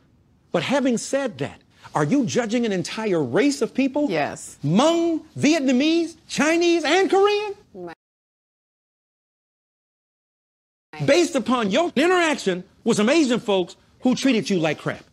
but 0.53 0.62
having 0.62 0.98
said 0.98 1.38
that, 1.38 1.61
are 1.94 2.05
you 2.05 2.24
judging 2.27 2.66
an 2.66 2.72
entire 2.72 3.22
race 3.22 3.62
of 3.62 3.72
people? 3.74 4.11
Yes. 4.11 4.59
Hmong, 4.64 5.22
Vietnamese, 5.38 6.16
Chinese, 6.29 6.85
and 6.85 7.09
Korean? 7.09 7.55
Based 11.05 11.35
upon 11.35 11.70
your 11.70 11.92
interaction 11.96 12.64
with 12.85 12.96
some 12.96 13.09
Asian 13.09 13.40
folks 13.40 13.77
who 14.00 14.14
treated 14.14 14.48
you 14.48 14.59
like 14.59 14.79
crap. 14.79 15.05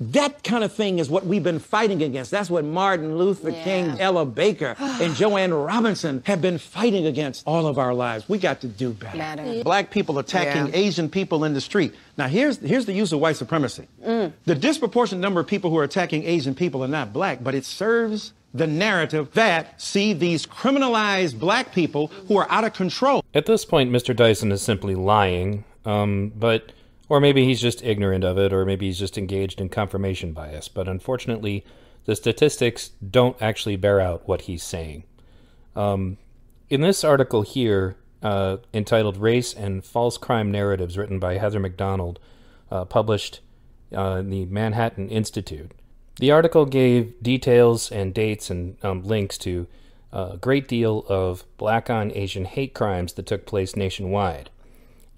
That 0.00 0.44
kind 0.44 0.62
of 0.62 0.72
thing 0.72 1.00
is 1.00 1.10
what 1.10 1.26
we've 1.26 1.42
been 1.42 1.58
fighting 1.58 2.02
against. 2.04 2.30
That's 2.30 2.48
what 2.48 2.64
Martin 2.64 3.18
Luther 3.18 3.50
Yeah. 3.50 3.64
King, 3.64 4.00
Ella 4.00 4.24
Baker, 4.24 4.76
and 4.78 5.14
Jo 5.16 5.36
Ann 5.36 5.52
Robinson 5.52 6.22
have 6.26 6.40
been 6.40 6.58
fighting 6.58 7.06
against 7.06 7.42
all 7.46 7.66
of 7.66 7.78
our 7.78 7.92
lives. 7.92 8.28
We 8.28 8.38
got 8.38 8.60
to 8.60 8.68
do 8.68 8.90
better. 8.90 9.18
Better. 9.18 9.64
Black 9.64 9.90
people 9.90 10.18
attacking 10.20 10.68
Yeah. 10.68 10.78
Asian 10.86 11.08
people 11.10 11.42
in 11.44 11.52
the 11.54 11.60
street. 11.60 11.94
Now, 12.16 12.28
here's, 12.28 12.58
here's 12.58 12.86
the 12.86 12.92
use 12.92 13.12
of 13.12 13.18
white 13.18 13.36
supremacy. 13.36 13.88
The 14.04 14.54
disproportionate 14.54 15.20
number 15.20 15.40
of 15.40 15.46
people 15.48 15.70
who 15.70 15.78
are 15.78 15.84
attacking 15.84 16.24
Asian 16.24 16.54
people 16.54 16.84
are 16.84 16.88
not 16.88 17.12
black, 17.12 17.42
but 17.42 17.54
it 17.56 17.64
serves 17.64 18.32
the 18.54 18.66
narrative 18.66 19.28
that 19.34 19.80
see 19.80 20.12
these 20.12 20.46
criminalized 20.46 21.38
black 21.38 21.72
people 21.74 22.06
who 22.28 22.36
are 22.36 22.46
out 22.50 22.64
of 22.64 22.72
control. 22.72 23.22
At 23.34 23.46
this 23.46 23.64
point, 23.64 23.90
Mr. 23.90 24.14
Dyson 24.16 24.52
is 24.52 24.62
simply 24.62 24.94
lying, 24.94 25.64
um, 25.84 26.32
but 26.36 26.72
or 27.08 27.20
maybe 27.20 27.44
he's 27.44 27.60
just 27.60 27.82
ignorant 27.82 28.24
of 28.24 28.38
it, 28.38 28.52
or 28.52 28.64
maybe 28.64 28.86
he's 28.86 28.98
just 28.98 29.18
engaged 29.18 29.60
in 29.60 29.68
confirmation 29.68 30.32
bias. 30.32 30.68
But 30.68 30.88
unfortunately, 30.88 31.64
the 32.04 32.16
statistics 32.16 32.90
don't 33.10 33.40
actually 33.40 33.76
bear 33.76 34.00
out 34.00 34.26
what 34.26 34.42
he's 34.42 34.62
saying. 34.62 35.04
Um, 35.74 36.18
in 36.68 36.80
this 36.80 37.04
article 37.04 37.42
here, 37.42 37.96
uh, 38.22 38.58
entitled 38.74 39.16
"Race 39.16 39.54
and 39.54 39.84
False 39.84 40.18
Crime 40.18 40.50
Narratives," 40.50 40.98
written 40.98 41.18
by 41.18 41.38
Heather 41.38 41.60
Mac 41.60 41.76
Donald, 41.76 42.18
uh, 42.70 42.84
published 42.84 43.40
uh, 43.96 44.16
in 44.16 44.30
the 44.30 44.44
Manhattan 44.46 45.08
Institute, 45.08 45.72
the 46.18 46.30
article 46.30 46.66
gave 46.66 47.22
details 47.22 47.90
and 47.90 48.12
dates 48.12 48.50
and 48.50 48.76
um, 48.84 49.02
links 49.02 49.38
to 49.38 49.66
a 50.12 50.36
great 50.40 50.66
deal 50.66 51.04
of 51.08 51.44
black 51.58 51.90
on 51.90 52.12
Asian 52.14 52.44
hate 52.44 52.74
crimes 52.74 53.12
that 53.14 53.26
took 53.26 53.46
place 53.46 53.76
nationwide. 53.76 54.50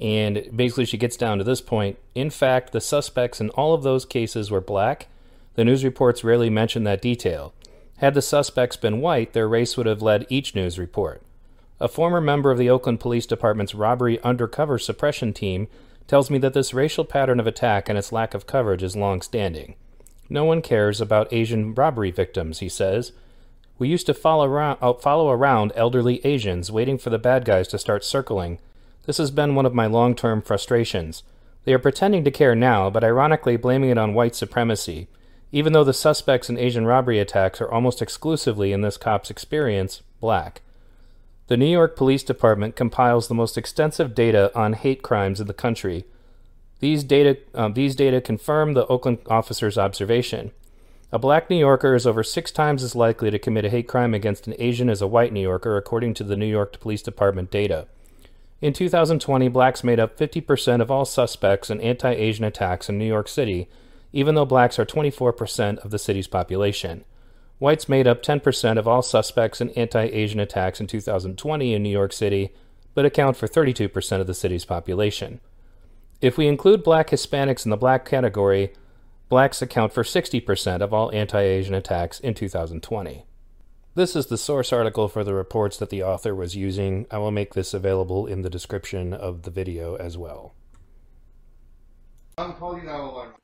And 0.00 0.48
basically, 0.54 0.86
she 0.86 0.96
gets 0.96 1.16
down 1.16 1.38
to 1.38 1.44
this 1.44 1.60
point. 1.60 1.98
In 2.14 2.30
fact, 2.30 2.72
the 2.72 2.80
suspects 2.80 3.40
in 3.40 3.50
all 3.50 3.74
of 3.74 3.82
those 3.82 4.04
cases 4.04 4.50
were 4.50 4.60
black. 4.60 5.08
The 5.56 5.64
news 5.64 5.84
reports 5.84 6.24
rarely 6.24 6.48
mention 6.48 6.84
that 6.84 7.02
detail. 7.02 7.52
Had 7.98 8.14
the 8.14 8.22
suspects 8.22 8.76
been 8.76 9.02
white, 9.02 9.34
their 9.34 9.46
race 9.46 9.76
would 9.76 9.86
have 9.86 10.00
led 10.00 10.26
each 10.30 10.54
news 10.54 10.78
report. 10.78 11.22
A 11.78 11.88
former 11.88 12.20
member 12.20 12.50
of 12.50 12.56
the 12.56 12.70
Oakland 12.70 13.00
Police 13.00 13.26
Department's 13.26 13.74
robbery 13.74 14.18
undercover 14.22 14.78
suppression 14.78 15.34
team 15.34 15.68
tells 16.06 16.30
me 16.30 16.38
that 16.38 16.54
this 16.54 16.74
racial 16.74 17.04
pattern 17.04 17.38
of 17.38 17.46
attack 17.46 17.88
and 17.88 17.98
its 17.98 18.10
lack 18.10 18.32
of 18.32 18.46
coverage 18.46 18.82
is 18.82 18.96
long 18.96 19.20
standing. 19.20 19.74
No 20.30 20.44
one 20.44 20.62
cares 20.62 21.00
about 21.00 21.32
Asian 21.32 21.74
robbery 21.74 22.10
victims, 22.10 22.60
he 22.60 22.68
says. 22.68 23.12
We 23.78 23.88
used 23.88 24.06
to 24.06 24.14
follow 24.14 24.46
around, 24.46 24.78
uh, 24.80 24.94
follow 24.94 25.30
around 25.30 25.72
elderly 25.74 26.24
Asians, 26.24 26.70
waiting 26.70 26.98
for 26.98 27.10
the 27.10 27.18
bad 27.18 27.44
guys 27.44 27.68
to 27.68 27.78
start 27.78 28.04
circling. 28.04 28.60
This 29.06 29.18
has 29.18 29.30
been 29.30 29.54
one 29.54 29.66
of 29.66 29.74
my 29.74 29.86
long 29.86 30.14
term 30.14 30.42
frustrations. 30.42 31.22
They 31.64 31.74
are 31.74 31.78
pretending 31.78 32.24
to 32.24 32.30
care 32.30 32.54
now, 32.54 32.90
but 32.90 33.04
ironically 33.04 33.56
blaming 33.56 33.90
it 33.90 33.98
on 33.98 34.14
white 34.14 34.34
supremacy, 34.34 35.08
even 35.52 35.72
though 35.72 35.84
the 35.84 35.92
suspects 35.92 36.48
in 36.48 36.58
Asian 36.58 36.86
robbery 36.86 37.18
attacks 37.18 37.60
are 37.60 37.70
almost 37.70 38.00
exclusively, 38.00 38.72
in 38.72 38.80
this 38.80 38.96
cop's 38.96 39.30
experience, 39.30 40.02
black. 40.20 40.62
The 41.48 41.56
New 41.56 41.66
York 41.66 41.96
Police 41.96 42.22
Department 42.22 42.76
compiles 42.76 43.26
the 43.26 43.34
most 43.34 43.58
extensive 43.58 44.14
data 44.14 44.52
on 44.54 44.74
hate 44.74 45.02
crimes 45.02 45.40
in 45.40 45.48
the 45.48 45.52
country. 45.52 46.04
These 46.78 47.04
data, 47.04 47.38
um, 47.54 47.74
these 47.74 47.96
data 47.96 48.20
confirm 48.20 48.72
the 48.72 48.86
Oakland 48.86 49.18
officer's 49.26 49.76
observation. 49.76 50.52
A 51.12 51.18
black 51.18 51.50
New 51.50 51.56
Yorker 51.56 51.96
is 51.96 52.06
over 52.06 52.22
six 52.22 52.52
times 52.52 52.84
as 52.84 52.94
likely 52.94 53.32
to 53.32 53.38
commit 53.38 53.64
a 53.64 53.70
hate 53.70 53.88
crime 53.88 54.14
against 54.14 54.46
an 54.46 54.54
Asian 54.60 54.88
as 54.88 55.02
a 55.02 55.08
white 55.08 55.32
New 55.32 55.42
Yorker, 55.42 55.76
according 55.76 56.14
to 56.14 56.24
the 56.24 56.36
New 56.36 56.46
York 56.46 56.78
Police 56.78 57.02
Department 57.02 57.50
data. 57.50 57.88
In 58.60 58.74
2020, 58.74 59.48
blacks 59.48 59.82
made 59.82 59.98
up 59.98 60.18
50% 60.18 60.82
of 60.82 60.90
all 60.90 61.06
suspects 61.06 61.70
in 61.70 61.80
anti 61.80 62.12
Asian 62.12 62.44
attacks 62.44 62.90
in 62.90 62.98
New 62.98 63.06
York 63.06 63.26
City, 63.26 63.68
even 64.12 64.34
though 64.34 64.44
blacks 64.44 64.78
are 64.78 64.84
24% 64.84 65.78
of 65.78 65.90
the 65.90 65.98
city's 65.98 66.26
population. 66.26 67.04
Whites 67.58 67.88
made 67.88 68.06
up 68.06 68.22
10% 68.22 68.78
of 68.78 68.86
all 68.86 69.02
suspects 69.02 69.60
in 69.62 69.70
anti 69.70 70.04
Asian 70.04 70.40
attacks 70.40 70.78
in 70.78 70.86
2020 70.86 71.74
in 71.74 71.82
New 71.82 71.90
York 71.90 72.12
City, 72.12 72.52
but 72.94 73.06
account 73.06 73.36
for 73.36 73.46
32% 73.46 74.20
of 74.20 74.26
the 74.26 74.34
city's 74.34 74.66
population. 74.66 75.40
If 76.20 76.36
we 76.36 76.46
include 76.46 76.84
black 76.84 77.08
Hispanics 77.08 77.64
in 77.64 77.70
the 77.70 77.78
black 77.78 78.04
category, 78.04 78.74
blacks 79.30 79.62
account 79.62 79.94
for 79.94 80.02
60% 80.02 80.82
of 80.82 80.92
all 80.92 81.10
anti 81.12 81.40
Asian 81.40 81.74
attacks 81.74 82.20
in 82.20 82.34
2020. 82.34 83.24
This 83.96 84.14
is 84.14 84.26
the 84.26 84.38
source 84.38 84.72
article 84.72 85.08
for 85.08 85.24
the 85.24 85.34
reports 85.34 85.76
that 85.78 85.90
the 85.90 86.04
author 86.04 86.32
was 86.32 86.54
using. 86.54 87.06
I 87.10 87.18
will 87.18 87.32
make 87.32 87.54
this 87.54 87.74
available 87.74 88.24
in 88.24 88.42
the 88.42 88.50
description 88.50 89.12
of 89.12 89.42
the 89.42 89.50
video 89.50 89.96
as 89.96 90.16
well. 90.16 90.54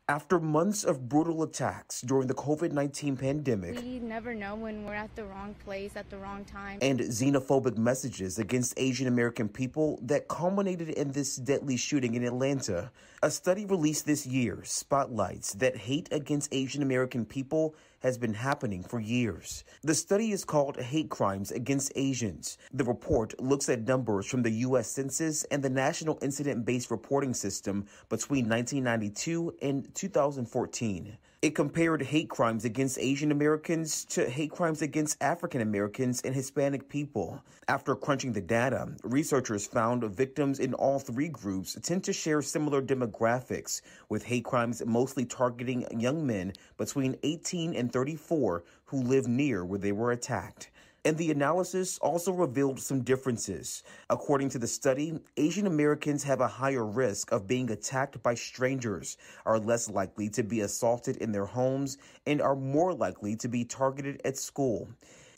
After 0.08 0.38
months 0.38 0.84
of 0.84 1.08
brutal 1.08 1.42
attacks 1.42 2.00
during 2.00 2.28
the 2.28 2.34
COVID 2.34 2.72
19 2.72 3.16
pandemic 3.16 3.74
We 3.82 3.98
never 3.98 4.34
know 4.34 4.54
when 4.54 4.86
we're 4.86 4.94
at 4.94 5.14
the 5.16 5.24
wrong 5.24 5.54
place 5.64 5.96
at 5.96 6.08
the 6.08 6.16
wrong 6.16 6.44
time. 6.44 6.78
and 6.80 7.00
xenophobic 7.00 7.76
messages 7.76 8.38
against 8.38 8.72
Asian 8.78 9.06
American 9.08 9.48
people 9.48 9.98
that 10.02 10.28
culminated 10.28 10.90
in 10.90 11.10
this 11.10 11.36
deadly 11.36 11.76
shooting 11.76 12.14
in 12.14 12.24
Atlanta, 12.24 12.90
a 13.22 13.30
study 13.30 13.66
released 13.66 14.06
this 14.06 14.24
year 14.24 14.60
spotlights 14.64 15.54
that 15.54 15.76
hate 15.76 16.08
against 16.12 16.48
Asian 16.54 16.82
American 16.82 17.26
people 17.26 17.74
has 18.06 18.16
been 18.16 18.34
happening 18.34 18.84
for 18.84 19.00
years. 19.00 19.64
The 19.82 19.92
study 19.92 20.30
is 20.30 20.44
called 20.44 20.80
Hate 20.80 21.10
Crimes 21.10 21.50
Against 21.50 21.90
Asians. 21.96 22.56
The 22.72 22.84
report 22.84 23.34
looks 23.40 23.68
at 23.68 23.88
numbers 23.88 24.26
from 24.26 24.42
the 24.42 24.50
U.S. 24.68 24.88
Census 24.88 25.42
and 25.50 25.60
the 25.60 25.70
National 25.70 26.16
Incident 26.22 26.64
Based 26.64 26.92
Reporting 26.92 27.34
System 27.34 27.84
between 28.08 28.48
1992 28.48 29.56
and 29.60 29.92
2014. 29.96 31.18
It 31.46 31.54
compared 31.54 32.02
hate 32.02 32.28
crimes 32.28 32.64
against 32.64 32.98
Asian 32.98 33.30
Americans 33.30 34.04
to 34.06 34.28
hate 34.28 34.50
crimes 34.50 34.82
against 34.82 35.22
African 35.22 35.60
Americans 35.60 36.20
and 36.22 36.34
Hispanic 36.34 36.88
people. 36.88 37.40
After 37.68 37.94
crunching 37.94 38.32
the 38.32 38.40
data, 38.40 38.88
researchers 39.04 39.64
found 39.64 40.02
victims 40.06 40.58
in 40.58 40.74
all 40.74 40.98
three 40.98 41.28
groups 41.28 41.78
tend 41.84 42.02
to 42.02 42.12
share 42.12 42.42
similar 42.42 42.82
demographics, 42.82 43.80
with 44.08 44.24
hate 44.24 44.44
crimes 44.44 44.82
mostly 44.84 45.24
targeting 45.24 45.86
young 46.00 46.26
men 46.26 46.52
between 46.78 47.16
18 47.22 47.76
and 47.76 47.92
34 47.92 48.64
who 48.86 49.02
live 49.02 49.28
near 49.28 49.64
where 49.64 49.78
they 49.78 49.92
were 49.92 50.10
attacked. 50.10 50.70
And 51.06 51.16
the 51.16 51.30
analysis 51.30 51.98
also 51.98 52.32
revealed 52.32 52.80
some 52.80 53.02
differences. 53.02 53.84
According 54.10 54.48
to 54.48 54.58
the 54.58 54.66
study, 54.66 55.20
Asian 55.36 55.68
Americans 55.68 56.24
have 56.24 56.40
a 56.40 56.48
higher 56.48 56.84
risk 56.84 57.30
of 57.30 57.46
being 57.46 57.70
attacked 57.70 58.20
by 58.24 58.34
strangers, 58.34 59.16
are 59.44 59.60
less 59.60 59.88
likely 59.88 60.28
to 60.30 60.42
be 60.42 60.62
assaulted 60.62 61.18
in 61.18 61.30
their 61.30 61.46
homes, 61.46 61.98
and 62.26 62.42
are 62.42 62.56
more 62.56 62.92
likely 62.92 63.36
to 63.36 63.46
be 63.46 63.64
targeted 63.64 64.20
at 64.24 64.36
school. 64.36 64.88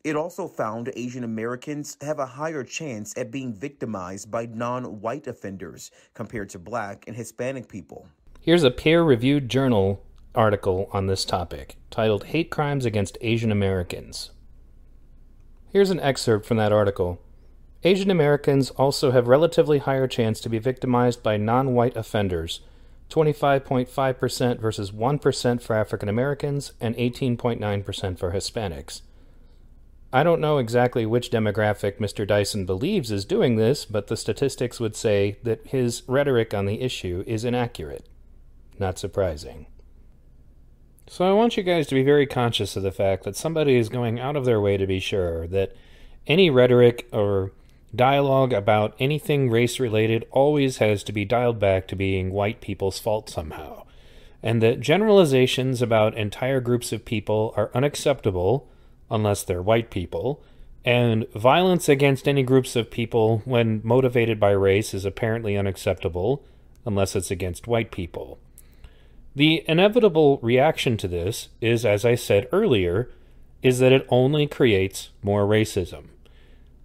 It 0.04 0.16
also 0.16 0.48
found 0.48 0.90
Asian 0.96 1.22
Americans 1.22 1.98
have 2.00 2.18
a 2.18 2.24
higher 2.24 2.64
chance 2.64 3.12
at 3.18 3.30
being 3.30 3.52
victimized 3.52 4.30
by 4.30 4.46
non 4.46 5.02
white 5.02 5.26
offenders 5.26 5.90
compared 6.14 6.48
to 6.48 6.58
black 6.58 7.04
and 7.06 7.14
Hispanic 7.14 7.68
people. 7.68 8.08
Here's 8.40 8.64
a 8.64 8.70
peer 8.70 9.02
reviewed 9.02 9.50
journal 9.50 10.02
article 10.34 10.88
on 10.94 11.08
this 11.08 11.26
topic 11.26 11.76
titled 11.90 12.24
Hate 12.24 12.50
Crimes 12.50 12.86
Against 12.86 13.18
Asian 13.20 13.52
Americans. 13.52 14.30
Here's 15.70 15.90
an 15.90 16.00
excerpt 16.00 16.46
from 16.46 16.56
that 16.56 16.72
article. 16.72 17.20
Asian 17.84 18.10
Americans 18.10 18.70
also 18.70 19.10
have 19.10 19.28
relatively 19.28 19.78
higher 19.78 20.08
chance 20.08 20.40
to 20.40 20.48
be 20.48 20.58
victimized 20.58 21.22
by 21.22 21.36
non-white 21.36 21.96
offenders, 21.96 22.60
25.5% 23.10 24.58
versus 24.60 24.90
1% 24.90 25.62
for 25.62 25.76
African 25.76 26.08
Americans 26.08 26.72
and 26.80 26.96
18.9% 26.96 28.18
for 28.18 28.32
Hispanics. 28.32 29.02
I 30.10 30.22
don't 30.22 30.40
know 30.40 30.56
exactly 30.56 31.04
which 31.04 31.30
demographic 31.30 31.98
Mr. 31.98 32.26
Dyson 32.26 32.64
believes 32.64 33.10
is 33.10 33.26
doing 33.26 33.56
this, 33.56 33.84
but 33.84 34.06
the 34.06 34.16
statistics 34.16 34.80
would 34.80 34.96
say 34.96 35.36
that 35.42 35.66
his 35.66 36.02
rhetoric 36.06 36.54
on 36.54 36.64
the 36.64 36.80
issue 36.80 37.22
is 37.26 37.44
inaccurate. 37.44 38.08
Not 38.78 38.98
surprising. 38.98 39.66
So 41.10 41.28
I 41.28 41.32
want 41.32 41.56
you 41.56 41.62
guys 41.62 41.86
to 41.86 41.94
be 41.94 42.02
very 42.02 42.26
conscious 42.26 42.76
of 42.76 42.82
the 42.82 42.92
fact 42.92 43.24
that 43.24 43.34
somebody 43.34 43.76
is 43.76 43.88
going 43.88 44.20
out 44.20 44.36
of 44.36 44.44
their 44.44 44.60
way 44.60 44.76
to 44.76 44.86
be 44.86 45.00
sure 45.00 45.46
that 45.48 45.74
any 46.26 46.50
rhetoric 46.50 47.08
or 47.12 47.52
dialogue 47.94 48.52
about 48.52 48.94
anything 48.98 49.48
race 49.48 49.80
related 49.80 50.26
always 50.30 50.76
has 50.76 51.02
to 51.04 51.12
be 51.12 51.24
dialed 51.24 51.58
back 51.58 51.88
to 51.88 51.96
being 51.96 52.30
white 52.30 52.60
people's 52.60 52.98
fault 52.98 53.30
somehow. 53.30 53.84
And 54.42 54.62
that 54.62 54.80
generalizations 54.80 55.80
about 55.80 56.16
entire 56.16 56.60
groups 56.60 56.92
of 56.92 57.06
people 57.06 57.54
are 57.56 57.70
unacceptable 57.74 58.68
unless 59.10 59.42
they're 59.42 59.62
white 59.62 59.90
people, 59.90 60.42
and 60.84 61.26
violence 61.32 61.88
against 61.88 62.28
any 62.28 62.42
groups 62.42 62.76
of 62.76 62.90
people 62.90 63.40
when 63.46 63.80
motivated 63.82 64.38
by 64.38 64.50
race 64.50 64.92
is 64.92 65.06
apparently 65.06 65.56
unacceptable 65.56 66.44
unless 66.84 67.16
it's 67.16 67.30
against 67.30 67.66
white 67.66 67.90
people. 67.90 68.38
The 69.38 69.62
inevitable 69.68 70.40
reaction 70.42 70.96
to 70.96 71.06
this 71.06 71.48
is, 71.60 71.84
as 71.84 72.04
I 72.04 72.16
said 72.16 72.48
earlier, 72.50 73.08
is 73.62 73.78
that 73.78 73.92
it 73.92 74.04
only 74.08 74.48
creates 74.48 75.10
more 75.22 75.46
racism. 75.46 76.06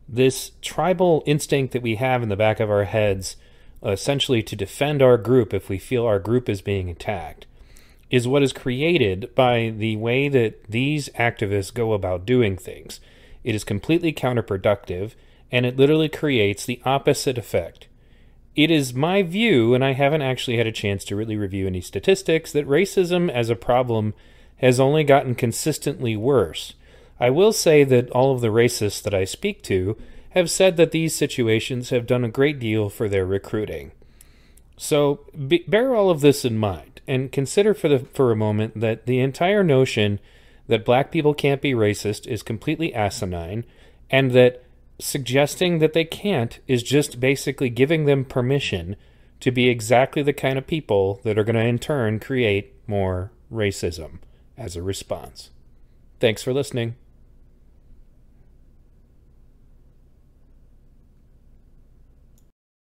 This 0.08 0.52
tribal 0.62 1.24
instinct 1.26 1.74
that 1.74 1.82
we 1.82 1.96
have 1.96 2.22
in 2.22 2.30
the 2.30 2.36
back 2.36 2.60
of 2.60 2.70
our 2.70 2.84
heads, 2.84 3.38
essentially 3.84 4.44
to 4.44 4.56
defend 4.56 5.02
our 5.02 5.18
group 5.18 5.52
if 5.52 5.68
we 5.68 5.80
feel 5.80 6.06
our 6.06 6.20
group 6.20 6.48
is 6.48 6.62
being 6.62 6.92
attacked, 6.92 7.48
is 8.12 8.28
what 8.28 8.44
is 8.44 8.54
created 8.54 9.34
by 9.34 9.74
the 9.76 9.96
way 9.96 10.30
that 10.30 10.64
these 10.70 11.10
activists 11.18 11.74
go 11.74 11.94
about 11.94 12.24
doing 12.24 12.56
things. 12.56 13.00
It 13.44 13.56
is 13.56 13.64
completely 13.64 14.14
counterproductive, 14.14 15.14
and 15.52 15.66
it 15.66 15.76
literally 15.76 16.08
creates 16.08 16.68
the 16.68 16.84
opposite 16.86 17.40
effect. 17.40 17.88
It 18.56 18.70
is 18.70 18.94
my 18.94 19.24
view, 19.24 19.74
and 19.74 19.84
I 19.84 19.94
haven't 19.94 20.22
actually 20.22 20.58
had 20.58 20.68
a 20.68 20.72
chance 20.72 21.04
to 21.06 21.16
really 21.16 21.36
review 21.36 21.66
any 21.66 21.82
statistics, 21.82 22.52
that 22.52 22.68
racism 22.68 23.30
as 23.30 23.50
a 23.50 23.56
problem 23.56 24.14
has 24.58 24.80
only 24.80 25.04
gotten 25.04 25.34
consistently 25.34 26.16
worse. 26.16 26.74
I 27.20 27.30
will 27.30 27.52
say 27.52 27.84
that 27.84 28.10
all 28.12 28.34
of 28.34 28.42
the 28.42 28.50
racists 28.50 29.02
that 29.04 29.14
I 29.14 29.24
speak 29.24 29.64
to 29.64 29.98
have 30.32 30.50
said 30.50 30.78
that 30.78 30.92
these 30.92 31.16
situations 31.16 31.90
have 31.90 32.08
done 32.08 32.24
a 32.24 32.30
great 32.30 32.60
deal 32.60 32.90
for 32.90 33.10
their 33.10 33.26
recruiting. 33.26 33.92
So 34.78 35.22
be, 35.48 35.64
bear 35.68 35.96
all 35.96 36.10
of 36.10 36.22
this 36.22 36.44
in 36.44 36.58
mind 36.58 37.02
and 37.08 37.32
consider 37.32 37.74
for 37.74 37.88
the 37.88 38.00
for 38.00 38.32
a 38.32 38.36
moment 38.36 38.80
that 38.80 39.06
the 39.06 39.20
entire 39.20 39.64
notion 39.64 40.20
that 40.68 40.86
black 40.86 41.12
people 41.12 41.34
can't 41.34 41.62
be 41.62 41.74
racist 41.74 42.26
is 42.28 42.42
completely 42.42 42.94
asinine 42.94 43.66
and 44.10 44.32
that 44.32 44.63
suggesting 45.00 45.80
that 45.80 45.94
they 45.94 46.06
can't 46.06 46.60
is 46.68 46.84
just 46.84 47.20
basically 47.20 47.70
giving 47.70 48.06
them 48.06 48.26
permission 48.26 48.96
to 49.40 49.52
be 49.52 49.68
exactly 49.68 50.24
the 50.24 50.34
kind 50.34 50.58
of 50.58 50.68
people 50.68 51.20
that 51.24 51.38
are 51.38 51.44
going 51.44 51.56
to 51.56 51.62
in 51.62 51.80
turn 51.80 52.20
create 52.20 52.74
more 52.88 53.32
racism 53.52 54.20
as 54.58 54.76
a 54.76 54.82
response. 54.82 55.50
Thanks 56.20 56.44
for 56.44 56.54
listening. 56.54 56.96